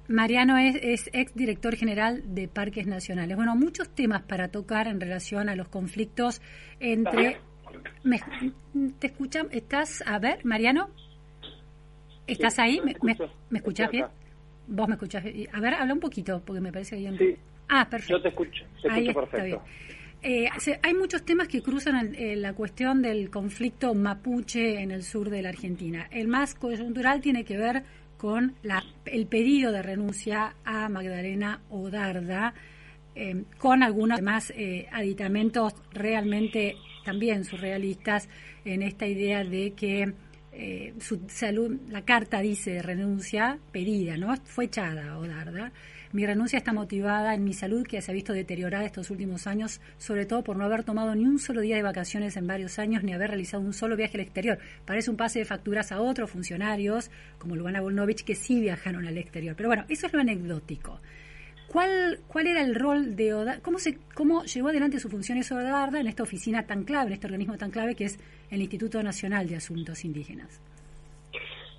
[0.07, 3.39] Mariano es, es, ex director general de Parques Nacionales.
[3.39, 6.43] Bueno, muchos temas para tocar en relación a los conflictos
[6.79, 7.41] entre
[8.03, 8.21] me,
[8.99, 9.49] ¿Te escuchan?
[9.51, 10.03] ¿Estás?
[10.07, 10.91] A ver, Mariano.
[12.27, 12.81] ¿Estás ahí?
[12.85, 12.95] ¿Me,
[13.51, 14.07] me, escuchas bien?
[14.67, 17.19] ¿Vos me escuchás A ver, habla un poquito, porque me parece que un...
[17.19, 17.37] Sí.
[17.69, 18.17] Ah, perfecto.
[18.17, 19.63] Yo te escucho, te escucho perfecto.
[20.21, 20.49] Eh,
[20.83, 25.51] hay muchos temas que cruzan la cuestión del conflicto mapuche en el sur de la
[25.51, 26.09] Argentina.
[26.11, 27.85] El más coyuntural tiene que ver
[28.17, 32.53] con la, el pedido de renuncia a Magdalena Odarda,
[33.15, 36.75] eh, con algunos más eh, aditamentos realmente
[37.09, 38.29] también surrealistas
[38.67, 40.13] en esta idea de que
[40.53, 44.37] eh, su salud, la carta dice de renuncia pedida, ¿no?
[44.45, 45.73] Fue echada Odarda.
[46.13, 49.81] Mi renuncia está motivada en mi salud que se ha visto deteriorada estos últimos años,
[49.97, 53.03] sobre todo por no haber tomado ni un solo día de vacaciones en varios años
[53.03, 54.59] ni haber realizado un solo viaje al exterior.
[54.85, 59.17] Parece un pase de facturas a otros funcionarios, como Lubana Volnovich, que sí viajaron al
[59.17, 59.57] exterior.
[59.57, 61.01] Pero bueno, eso es lo anecdótico.
[61.71, 63.61] ¿Cuál, ¿Cuál era el rol de Odarda?
[63.63, 67.27] ¿Cómo, se, ¿Cómo llevó adelante sus funciones Odarda en esta oficina tan clave, en este
[67.27, 68.19] organismo tan clave que es
[68.51, 70.63] el Instituto Nacional de Asuntos Indígenas?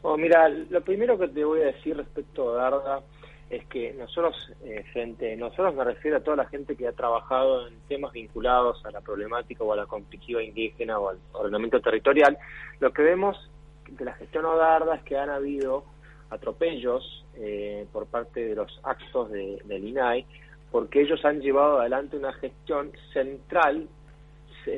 [0.04, 3.02] Oh, mira, lo primero que te voy a decir respecto a Odarda
[3.50, 7.68] es que nosotros, eh, frente, nosotros me refiero a toda la gente que ha trabajado
[7.68, 12.38] en temas vinculados a la problemática o a la conflictiva indígena o al ordenamiento territorial,
[12.80, 13.50] lo que vemos
[13.90, 15.84] de la gestión Odarda es que han habido
[16.30, 20.26] atropellos eh, por parte de los actos de, del INAI,
[20.72, 23.88] porque ellos han llevado adelante una gestión central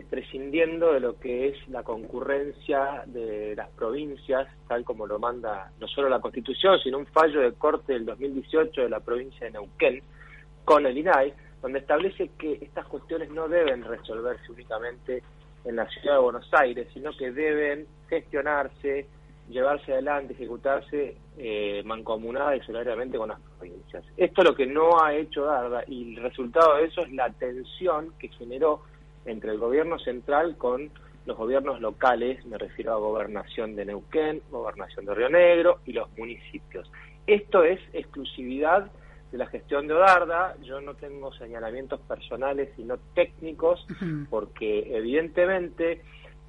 [0.10, 5.88] prescindiendo de lo que es la concurrencia de las provincias, tal como lo manda no
[5.88, 10.02] solo la Constitución, sino un fallo de corte del 2018 de la provincia de Neuquén
[10.64, 15.24] con el INAI, donde establece que estas cuestiones no deben resolverse únicamente
[15.66, 19.08] en la ciudad de Buenos Aires, sino que deben gestionarse,
[19.50, 24.04] llevarse adelante, ejecutarse eh, mancomunada y solidariamente con las provincias.
[24.18, 27.30] Esto es lo que no ha hecho Darda y el resultado de eso es la
[27.32, 28.82] tensión que generó
[29.26, 30.90] entre el gobierno central con
[31.26, 36.10] los gobiernos locales, me refiero a gobernación de Neuquén, gobernación de Río Negro y los
[36.18, 36.92] municipios.
[37.28, 38.92] Esto es exclusividad
[39.32, 40.56] de la gestión de Odarda.
[40.64, 43.86] Yo no tengo señalamientos personales, sino técnicos,
[44.30, 46.02] porque evidentemente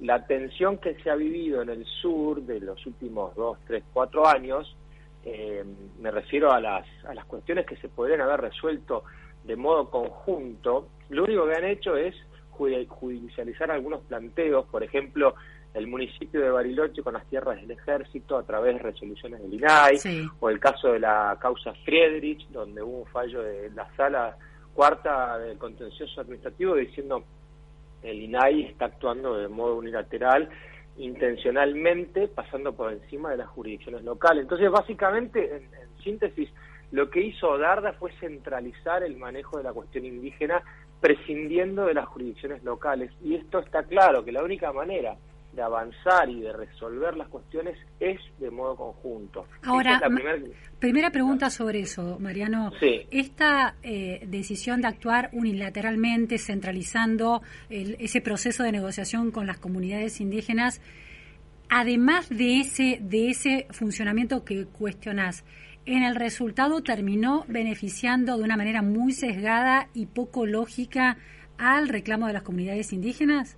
[0.03, 4.27] la tensión que se ha vivido en el sur de los últimos dos, tres, cuatro
[4.27, 4.75] años,
[5.23, 5.63] eh,
[5.99, 9.05] me refiero a las, a las cuestiones que se podrían haber resuelto
[9.45, 12.15] de modo conjunto, lo único que han hecho es
[12.51, 15.35] judicializar algunos planteos, por ejemplo,
[15.73, 19.99] el municipio de Bariloche con las tierras del ejército a través de resoluciones del INAI,
[20.39, 24.37] o el caso de la causa Friedrich, donde hubo un fallo de la sala
[24.73, 27.23] cuarta del contencioso administrativo diciendo
[28.03, 30.49] el INAI está actuando de modo unilateral
[30.97, 34.43] intencionalmente pasando por encima de las jurisdicciones locales.
[34.43, 36.49] Entonces, básicamente, en, en síntesis,
[36.91, 40.61] lo que hizo Darda fue centralizar el manejo de la cuestión indígena
[41.01, 43.11] prescindiendo de las jurisdicciones locales.
[43.23, 45.17] Y esto está claro, que la única manera
[45.53, 49.45] de avanzar y de resolver las cuestiones es de modo conjunto.
[49.63, 50.01] Ahora,
[50.79, 52.71] primera pregunta sobre eso, Mariano.
[53.11, 60.81] Esta eh, decisión de actuar unilateralmente, centralizando ese proceso de negociación con las comunidades indígenas,
[61.69, 65.45] además de ese, de ese funcionamiento que cuestionás,
[65.85, 71.17] en el resultado terminó beneficiando de una manera muy sesgada y poco lógica
[71.57, 73.57] al reclamo de las comunidades indígenas?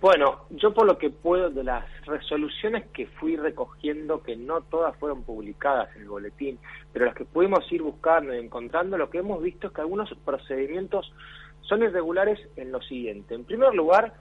[0.00, 4.96] Bueno, yo por lo que puedo, de las resoluciones que fui recogiendo, que no todas
[4.96, 6.58] fueron publicadas en el boletín,
[6.90, 10.10] pero las que pudimos ir buscando y encontrando, lo que hemos visto es que algunos
[10.24, 11.12] procedimientos
[11.60, 13.34] son irregulares en lo siguiente.
[13.34, 14.14] En primer lugar,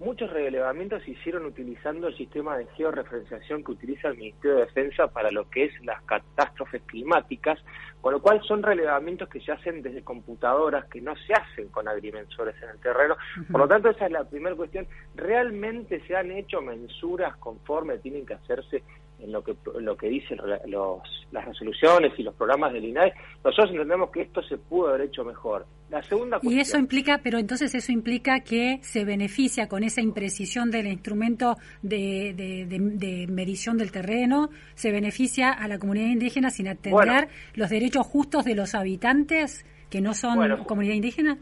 [0.00, 5.06] muchos relevamientos se hicieron utilizando el sistema de georreferenciación que utiliza el Ministerio de Defensa
[5.08, 7.58] para lo que es las catástrofes climáticas,
[8.00, 11.88] con lo cual son relevamientos que se hacen desde computadoras, que no se hacen con
[11.88, 13.16] agrimensores en el terreno.
[13.50, 14.86] Por lo tanto, esa es la primera cuestión.
[15.14, 18.82] ¿Realmente se han hecho mensuras conforme tienen que hacerse
[19.20, 23.12] en lo que lo que dicen los, las resoluciones y los programas del INAE,
[23.44, 25.66] nosotros entendemos que esto se pudo haber hecho mejor.
[25.94, 30.72] La segunda Y eso implica, pero entonces eso implica que se beneficia con esa imprecisión
[30.72, 37.28] del instrumento de, de, medición del terreno, se beneficia a la comunidad indígena sin atender
[37.54, 41.38] los derechos justos de los habitantes que no son comunidad indígena.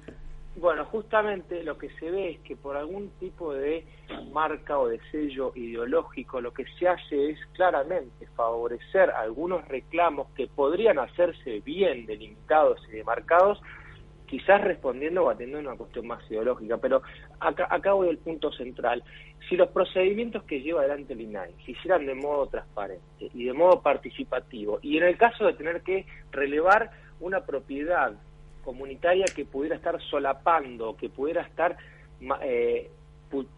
[0.57, 3.87] Bueno, justamente lo que se ve es que por algún tipo de
[4.33, 10.49] marca o de sello ideológico lo que se hace es claramente favorecer algunos reclamos que
[10.49, 13.63] podrían hacerse bien delimitados y demarcados,
[14.33, 16.79] quizás respondiendo o atendiendo a una cuestión más ideológica.
[16.79, 17.03] Pero
[17.39, 19.05] acá, acá voy al punto central.
[19.47, 23.53] Si los procedimientos que lleva adelante el INAI se hicieran de modo transparente y de
[23.53, 28.15] modo participativo, y en el caso de tener que relevar una propiedad
[28.65, 31.77] comunitaria que pudiera estar solapando, que pudiera estar
[32.41, 32.91] eh,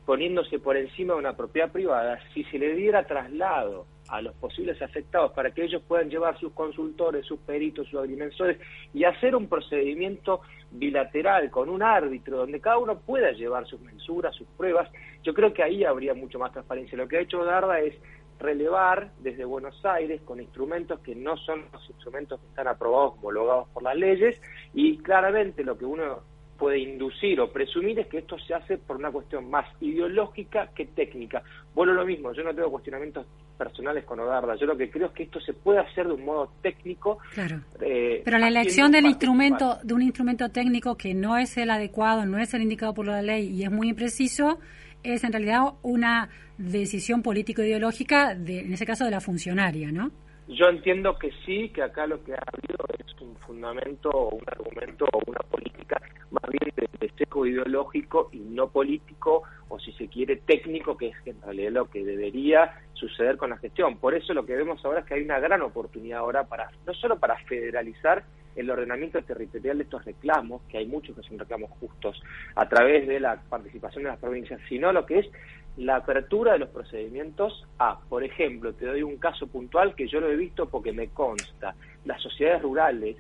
[0.05, 4.81] poniéndose por encima de una propiedad privada, si se le diera traslado a los posibles
[4.83, 8.59] afectados para que ellos puedan llevar sus consultores, sus peritos, sus agrimensores
[8.93, 10.41] y hacer un procedimiento
[10.71, 14.91] bilateral con un árbitro donde cada uno pueda llevar sus mensuras, sus pruebas,
[15.23, 16.99] yo creo que ahí habría mucho más transparencia.
[16.99, 17.95] Lo que ha hecho Darda es
[18.39, 23.69] relevar desde Buenos Aires con instrumentos que no son los instrumentos que están aprobados, homologados
[23.69, 24.41] por las leyes,
[24.75, 26.21] y claramente lo que uno
[26.59, 30.87] puede inducir o presumir es que esto se hace por una cuestión más ideológica que
[30.87, 31.43] técnica.
[31.75, 33.27] Bueno, lo mismo, yo no tengo cuestionamientos
[33.57, 36.25] personales con Odarda, yo lo que creo es que esto se puede hacer de un
[36.25, 37.19] modo técnico.
[37.33, 37.61] Claro.
[37.81, 42.27] Eh, Pero la elección del instrumento, de un instrumento técnico que no es el adecuado,
[42.27, 44.59] no es el indicado por la ley y es muy impreciso,
[45.03, 46.29] es en realidad una
[46.59, 50.11] decisión político-ideológica, en ese caso de la funcionaria, ¿no?
[50.47, 55.07] Yo entiendo que sí, que acá lo que ha habido es un fundamento un argumento
[55.12, 60.36] o una política más bien de, seco ideológico y no político o si se quiere
[60.36, 63.99] técnico, que es en realidad lo que debería suceder con la gestión.
[63.99, 66.95] Por eso lo que vemos ahora es que hay una gran oportunidad ahora para no
[66.95, 68.24] solo para federalizar
[68.57, 72.22] el ordenamiento territorial de estos reclamos, que hay muchos que son reclamos justos,
[72.55, 75.26] a través de la participación de las provincias, sino lo que es
[75.77, 80.20] la apertura de los procedimientos a, por ejemplo, te doy un caso puntual que yo
[80.20, 83.16] lo he visto porque me consta, las sociedades rurales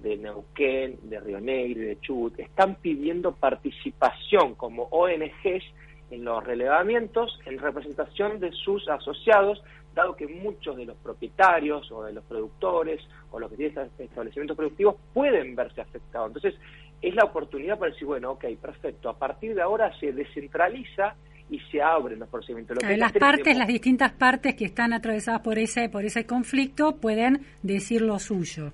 [0.00, 5.64] de Neuquén, de Río Negro de Chubut están pidiendo participación como ONGs
[6.10, 9.62] en los relevamientos en representación de sus asociados,
[9.94, 13.00] dado que muchos de los propietarios o de los productores
[13.30, 16.28] o los que tienen establecimientos productivos pueden verse afectados.
[16.28, 16.54] Entonces,
[17.00, 21.16] es la oportunidad para decir, bueno, ok, perfecto, a partir de ahora se descentraliza
[21.50, 22.78] y se abren los procedimientos.
[22.82, 28.02] las partes, las distintas partes que están atravesadas por ese, por ese conflicto pueden decir
[28.02, 28.72] lo suyo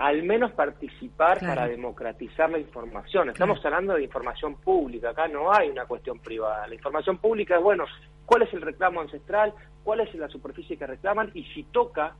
[0.00, 3.28] al menos participar para democratizar la información.
[3.28, 6.66] Estamos hablando de información pública, acá no hay una cuestión privada.
[6.66, 7.84] La información pública es, bueno,
[8.24, 9.52] cuál es el reclamo ancestral,
[9.84, 12.16] cuál es la superficie que reclaman y si toca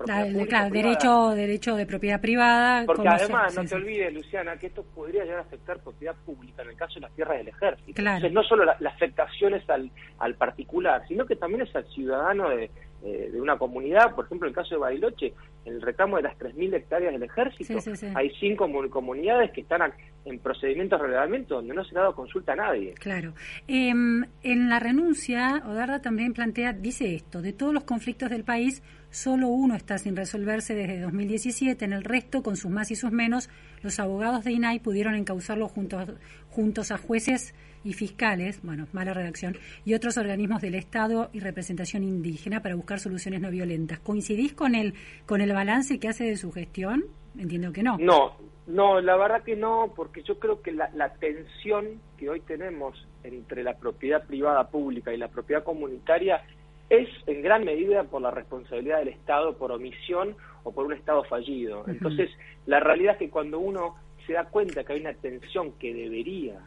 [0.00, 0.48] propiedad pública.
[0.48, 2.84] Claro, derecho, derecho de propiedad privada.
[2.86, 6.70] Porque además, no te olvides, Luciana, que esto podría llegar a afectar propiedad pública en
[6.70, 7.92] el caso de las tierras del ejército.
[7.94, 8.16] Claro.
[8.16, 11.86] Entonces, no solo la, la afectación es al, al particular, sino que también es al
[11.86, 12.70] ciudadano de,
[13.02, 15.32] eh, de una comunidad, por ejemplo, en el caso de Bariloche,
[15.64, 18.06] en el reclamo de las 3.000 hectáreas del ejército, Sí, sí, sí.
[18.14, 19.80] hay cinco comu- comunidades que están
[20.24, 22.92] en procedimientos de relevamiento donde no se ha dado consulta a nadie.
[22.94, 23.32] Claro.
[23.68, 28.82] Em, en la renuncia, Odarda también plantea, dice esto, de todos los conflictos del país,
[29.10, 33.10] solo uno está sin resolverse desde 2017, en el resto, con sus más y sus
[33.12, 33.48] menos,
[33.82, 36.12] los abogados de INAI pudieron encauzarlo juntos,
[36.48, 42.02] juntos a jueces y fiscales, bueno, mala redacción, y otros organismos del Estado y representación
[42.02, 44.00] indígena para buscar soluciones no violentas.
[44.00, 44.94] ¿Coincidís con el,
[45.26, 47.04] con el balance que hace de su gestión?
[47.38, 47.96] Entiendo que no.
[47.98, 52.40] No, no, la verdad que no, porque yo creo que la, la tensión que hoy
[52.40, 56.42] tenemos entre la propiedad privada pública y la propiedad comunitaria
[56.88, 61.22] es en gran medida por la responsabilidad del Estado, por omisión o por un Estado
[61.24, 61.84] fallido.
[61.86, 62.30] Entonces,
[62.66, 63.94] la realidad es que cuando uno
[64.26, 66.58] se da cuenta que hay una tensión que debería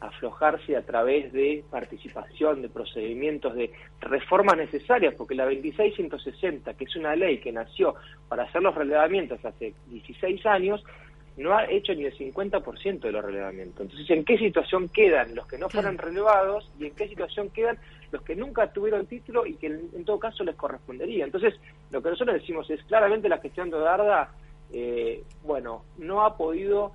[0.00, 3.70] aflojarse a través de participación, de procedimientos, de
[4.00, 7.94] reformas necesarias, porque la 2660, que es una ley que nació
[8.28, 10.84] para hacer los relevamientos hace 16 años,
[11.36, 13.82] no ha hecho ni el 50% de los relevamientos.
[13.82, 17.78] Entonces, ¿en qué situación quedan los que no fueron relevados y en qué situación quedan
[18.10, 21.24] los que nunca tuvieron título y que en, todo caso les correspondería?
[21.24, 21.54] Entonces,
[21.90, 24.30] lo que nosotros decimos es claramente la gestión de Darda,
[24.72, 26.92] eh, bueno, no ha podido,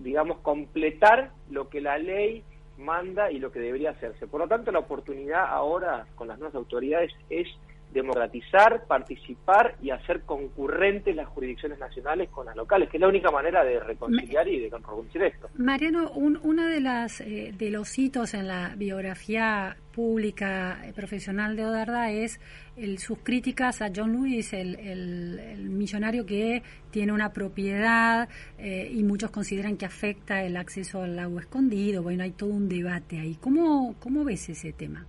[0.00, 2.44] digamos, completar lo que la ley
[2.78, 4.26] manda y lo que debería hacerse.
[4.26, 7.46] Por lo tanto, la oportunidad ahora con las nuevas autoridades es
[7.92, 13.30] democratizar, participar y hacer concurrentes las jurisdicciones nacionales con las locales, que es la única
[13.30, 15.48] manera de reconciliar y de reconstruir esto.
[15.56, 21.54] Mariano, un, una de las eh, de los hitos en la biografía pública eh, profesional
[21.56, 22.40] de Odarda es
[22.76, 28.28] el, sus críticas a John Lewis, el, el- el millonario que tiene una propiedad
[28.58, 32.02] eh, y muchos consideran que afecta el acceso al lago escondido.
[32.02, 33.36] Bueno, hay todo un debate ahí.
[33.40, 35.06] ¿Cómo, cómo ves ese tema?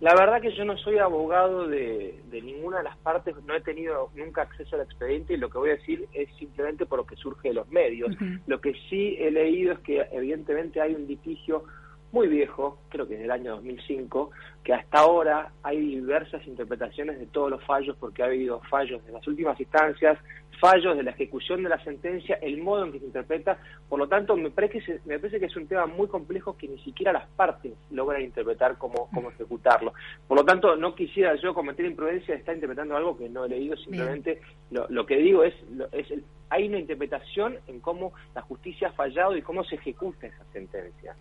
[0.00, 3.62] La verdad que yo no soy abogado de, de ninguna de las partes, no he
[3.62, 7.06] tenido nunca acceso al expediente y lo que voy a decir es simplemente por lo
[7.06, 8.14] que surge de los medios.
[8.46, 11.64] Lo que sí he leído es que evidentemente hay un litigio
[12.12, 14.30] muy viejo, creo que es del año 2005,
[14.64, 19.12] que hasta ahora hay diversas interpretaciones de todos los fallos, porque ha habido fallos de
[19.12, 20.18] las últimas instancias,
[20.60, 23.58] fallos de la ejecución de la sentencia, el modo en que se interpreta.
[23.90, 26.56] Por lo tanto, me parece, que se- me parece que es un tema muy complejo
[26.56, 29.92] que ni siquiera las partes logran interpretar cómo, cómo ejecutarlo.
[30.26, 33.48] Por lo tanto, no quisiera yo cometer imprudencia de estar interpretando algo que no he
[33.50, 34.40] leído, simplemente
[34.70, 38.88] lo, lo que digo es, lo- es el- hay una interpretación en cómo la justicia
[38.88, 41.14] ha fallado y cómo se ejecuta esa sentencia,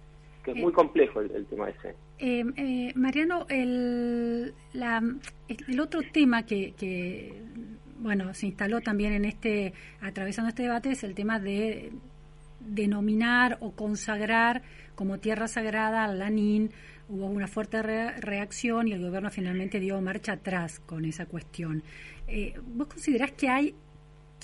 [0.46, 1.96] que es muy complejo el, el tema ese.
[2.20, 5.02] Eh, eh, Mariano, el, la,
[5.50, 7.42] el otro tema que, que,
[8.00, 11.92] bueno, se instaló también en este, atravesando este debate, es el tema de
[12.62, 14.62] denominar o consagrar
[14.96, 16.72] como tierra sagrada al Lanín.
[17.10, 21.84] Hubo una fuerte re- reacción y el gobierno finalmente dio marcha atrás con esa cuestión.
[22.28, 23.76] Eh, ¿Vos considerás que hay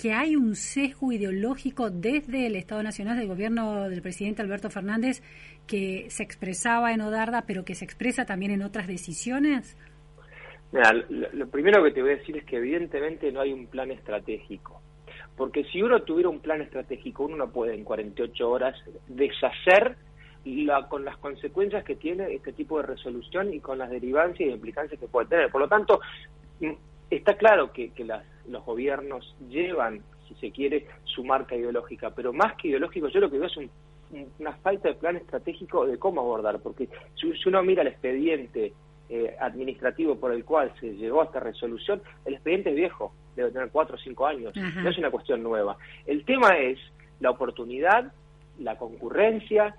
[0.02, 5.22] que hay un sesgo ideológico desde el Estado Nacional del gobierno del presidente Alberto Fernández
[5.68, 9.76] que se expresaba en Odarda, pero que se expresa también en otras decisiones?
[10.72, 14.82] Lo primero que te voy a decir es que evidentemente no hay un plan estratégico.
[15.36, 18.74] Porque si uno tuviera un plan estratégico, uno no puede en 48 horas
[19.06, 19.94] deshacer
[20.44, 24.52] la, con las consecuencias que tiene este tipo de resolución y con las derivancias y
[24.52, 25.48] implicancias que puede tener.
[25.52, 26.00] Por lo tanto,
[26.58, 26.72] mm,
[27.08, 32.32] está claro que, que las- los gobiernos llevan, si se quiere, su marca ideológica, pero
[32.32, 33.70] más que ideológico, yo lo que veo es un-
[34.12, 37.88] un- una falta de plan estratégico de cómo abordar, porque si, si uno mira el
[37.88, 38.72] expediente
[39.08, 43.50] eh, administrativo por el cual se llegó a esta resolución, el expediente es viejo, debe
[43.50, 44.80] tener cuatro o cinco años, Ajá.
[44.82, 45.76] no es una cuestión nueva.
[46.06, 46.78] El tema es
[47.20, 48.10] la oportunidad,
[48.58, 49.74] la concurrencia,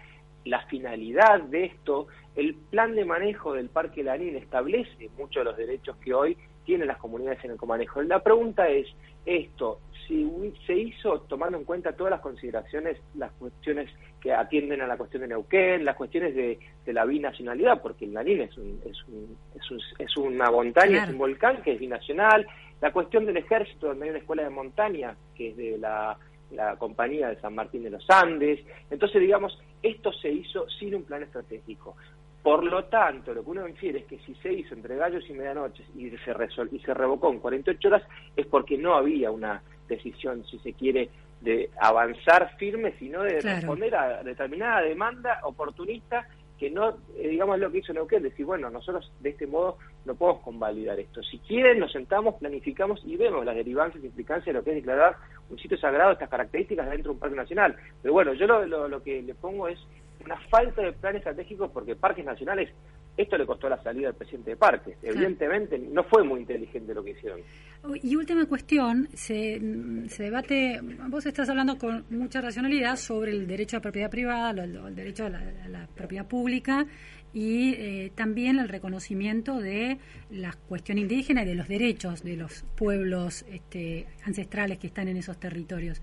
[0.46, 5.58] la finalidad de esto, el plan de manejo del Parque Lanín establece muchos de los
[5.58, 8.02] derechos que hoy tienen las comunidades en el comanejo.
[8.04, 8.88] La pregunta es,
[9.26, 10.30] esto, si
[10.68, 13.90] se hizo tomando en cuenta todas las consideraciones, las cuestiones
[14.22, 18.14] que atienden a la cuestión de Neuquén, las cuestiones de, de la binacionalidad, porque el
[18.14, 21.04] Lanín es, un- es, un- es, un- es una montaña, Claro.
[21.06, 22.46] es un volcán que es binacional,
[22.82, 26.18] la cuestión del ejército, donde hay una escuela de montaña, que es de la,
[26.52, 28.60] la compañía de San Martín de los Andes.
[28.92, 31.96] Entonces, digamos, esto se hizo sin un plan estratégico.
[32.44, 35.34] Por lo tanto, lo que uno infiere es que si se hizo entre gallos y
[35.34, 38.04] medianoches y se, resol- y se revocó en 48 horas
[38.36, 43.56] es porque no había una decisión, si se quiere, de avanzar firme, sino de Claro.
[43.58, 46.28] responder a determinada demanda oportunista
[46.60, 50.16] que no, eh, digamos lo que hizo Neuquén, decir, bueno, nosotros de este modo no
[50.16, 51.22] podemos convalidar esto.
[51.24, 54.76] Si quieren, nos sentamos, planificamos y vemos las derivancias y implicancias de lo que es
[54.78, 55.16] declarar
[55.50, 57.76] un sitio sagrado, estas características dentro de un parque nacional.
[58.02, 59.80] Pero bueno, yo lo, lo que le pongo es
[60.26, 62.70] una falta de plan estratégico porque parques nacionales
[63.16, 64.98] esto le costó la salida del presidente de Parques.
[65.04, 67.42] Evidentemente no fue muy inteligente lo que hicieron.
[68.02, 69.62] Y última cuestión, se,
[70.08, 74.96] se debate, vos estás hablando con mucha racionalidad sobre el derecho a propiedad privada, el,
[74.96, 76.88] derecho a la, propiedad pública
[77.34, 80.00] y eh, también el reconocimiento de
[80.32, 85.18] la cuestión indígena y de los derechos de los pueblos este, ancestrales que están en
[85.18, 86.02] esos territorios.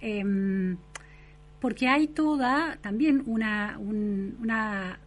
[0.00, 0.76] Em,
[1.60, 5.00] porque hay toda también una, una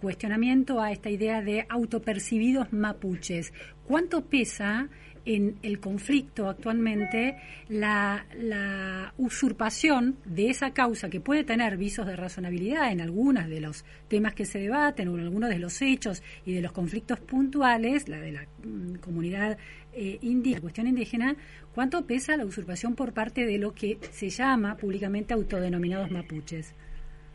[0.00, 3.52] cuestionamiento a esta idea de autopercibidos mapuches.
[3.86, 4.88] ¿Cuánto pesa
[5.26, 7.36] en el conflicto actualmente
[7.68, 13.84] la, usurpación de esa causa que puede tener visos de razonabilidad en algunos de los
[14.08, 18.08] temas que se debaten o en algunos de los hechos y de los conflictos puntuales,
[18.08, 19.58] la de la mm, comunidad
[19.96, 21.36] eh, indígena, cuestión indígena,
[21.74, 26.74] cuánto pesa la usurpación por parte de lo que se llama públicamente autodenominados mapuches?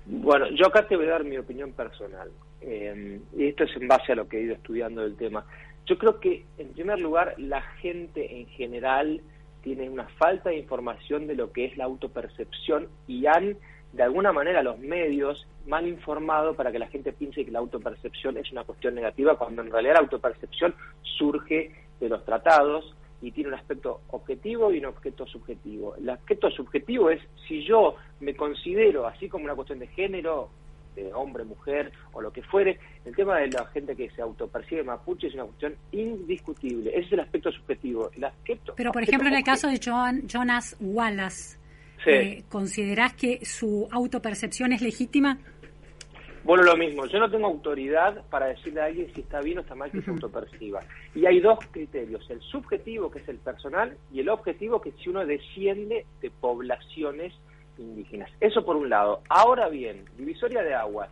[0.05, 2.29] Bueno, yo acá te voy a dar mi opinión personal.
[2.61, 5.45] Eh, y esto es en base a lo que he ido estudiando del tema.
[5.85, 9.21] Yo creo que, en primer lugar, la gente en general
[9.63, 13.57] tiene una falta de información de lo que es la autopercepción y han,
[13.93, 18.37] de alguna manera, los medios mal informado para que la gente piense que la autopercepción
[18.37, 23.49] es una cuestión negativa, cuando en realidad la autopercepción surge de los tratados y tiene
[23.49, 25.95] un aspecto objetivo y un objeto subjetivo.
[25.95, 30.49] El aspecto subjetivo es si yo me considero, así como una cuestión de género,
[30.95, 34.83] de hombre, mujer o lo que fuere, el tema de la gente que se autopercibe
[34.83, 36.89] mapuche es una cuestión indiscutible.
[36.89, 38.09] Ese es el aspecto subjetivo.
[38.15, 41.57] El aspecto, Pero, por ejemplo, en el caso de Jonas Wallace,
[42.05, 45.37] eh, ¿considerás que su autopercepción es legítima?
[46.43, 49.61] Bueno, lo mismo, yo no tengo autoridad para decirle a alguien si está bien o
[49.61, 50.81] está mal que se autoperciba.
[51.13, 54.95] Y hay dos criterios, el subjetivo, que es el personal, y el objetivo, que es
[54.95, 57.33] si uno desciende de poblaciones
[57.77, 58.31] indígenas.
[58.39, 59.21] Eso por un lado.
[59.29, 61.09] Ahora bien, divisoria de aguas.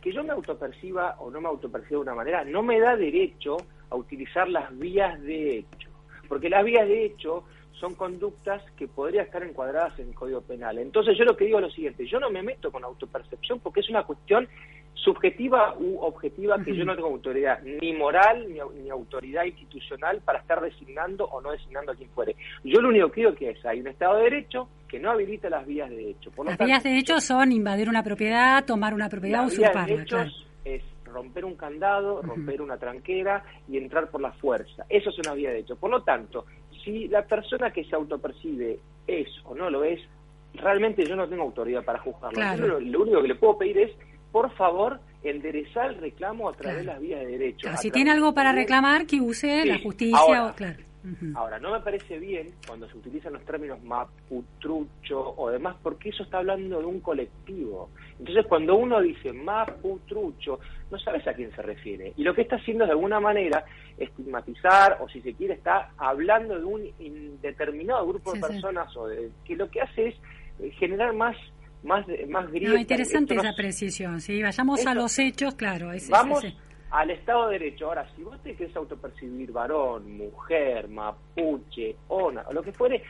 [0.00, 3.58] Que yo me autoperciba o no me autoperciba de una manera no me da derecho
[3.90, 5.90] a utilizar las vías de hecho.
[6.26, 7.44] Porque las vías de hecho
[7.80, 10.78] son conductas que podrían estar encuadradas en el Código Penal.
[10.78, 13.80] Entonces yo lo que digo es lo siguiente, yo no me meto con autopercepción porque
[13.80, 14.46] es una cuestión
[14.94, 20.60] subjetiva u objetiva que yo no tengo autoridad ni moral ni, autoridad institucional para estar
[20.60, 22.36] designando o no designando a quien fuere.
[22.64, 25.48] Yo lo único que digo que es, hay un Estado de Derecho que no habilita
[25.48, 26.30] las vías de hecho.
[26.44, 30.04] las vías de hecho son invadir una propiedad, tomar una propiedad, usurparla.
[30.64, 34.84] es romper un candado, romper una tranquera y entrar por la fuerza.
[34.88, 35.76] Eso es una vía de hecho.
[35.76, 36.44] Por lo tanto,
[36.84, 40.00] si la persona que se autopercibe es o no lo es,
[40.54, 42.80] realmente yo no tengo autoridad para juzgarlo.
[42.80, 43.90] Lo, único que le puedo pedir es,
[44.32, 47.68] por favor, enderezar el reclamo a través de las vías de derecho.
[47.76, 50.46] si tiene algo para reclamar, que use la justicia.
[50.46, 50.89] o, claro.
[51.34, 56.22] Ahora, no me parece bien cuando se utilizan los términos maputrucho o demás, porque eso
[56.24, 57.90] está hablando de un colectivo.
[58.18, 62.12] Entonces, cuando uno dice maputrucho, no sabes a quién se refiere.
[62.16, 63.64] Y lo que está haciendo de alguna manera
[63.96, 69.30] estigmatizar, o si se quiere, está hablando de un indeterminado grupo de personas, o de,
[69.44, 70.14] que lo que hace es
[70.60, 71.36] eh, generar más
[71.82, 72.78] más más grietas.
[72.78, 74.42] interesante esa precisión, sí.
[74.42, 75.90] Vayamos a los hechos, claro.
[76.10, 76.44] Vamos
[76.90, 77.86] al Estado de Derecho.
[77.86, 83.02] Ahora, si vos te querés autopercibir varón, mujer, mapuche, ona, o lo que fuere,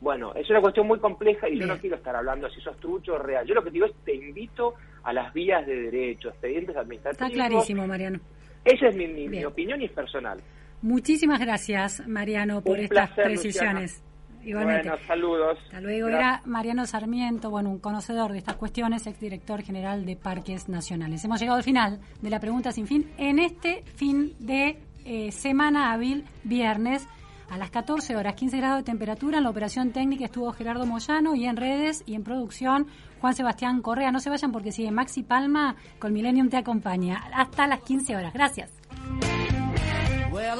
[0.00, 3.14] bueno, es una cuestión muy compleja y yo no quiero estar hablando si sos trucho
[3.14, 3.46] o real.
[3.46, 7.30] Yo lo que digo es te invito a las vías de derecho, expedientes administrativos.
[7.30, 8.20] Está clarísimo, Mariano.
[8.64, 10.40] Esa es mi, opinión y es personal.
[10.80, 14.02] Muchísimas gracias, Mariano, por estas precisiones.
[14.44, 14.88] Igualmente.
[14.88, 15.58] Bueno, saludos.
[15.64, 16.08] Hasta luego.
[16.08, 21.24] Era Mariano Sarmiento, bueno, un conocedor de estas cuestiones, exdirector general de Parques Nacionales.
[21.24, 25.92] Hemos llegado al final de la pregunta sin fin en este fin de eh, semana
[25.92, 27.06] hábil, viernes.
[27.50, 29.38] A las 14 horas, 15 grados de temperatura.
[29.38, 32.86] En la operación técnica estuvo Gerardo Moyano y en redes y en producción
[33.20, 34.10] Juan Sebastián Correa.
[34.10, 37.22] No se vayan porque sigue Maxi Palma con Millennium te acompaña.
[37.34, 38.32] Hasta las 15 horas.
[38.32, 38.72] Gracias.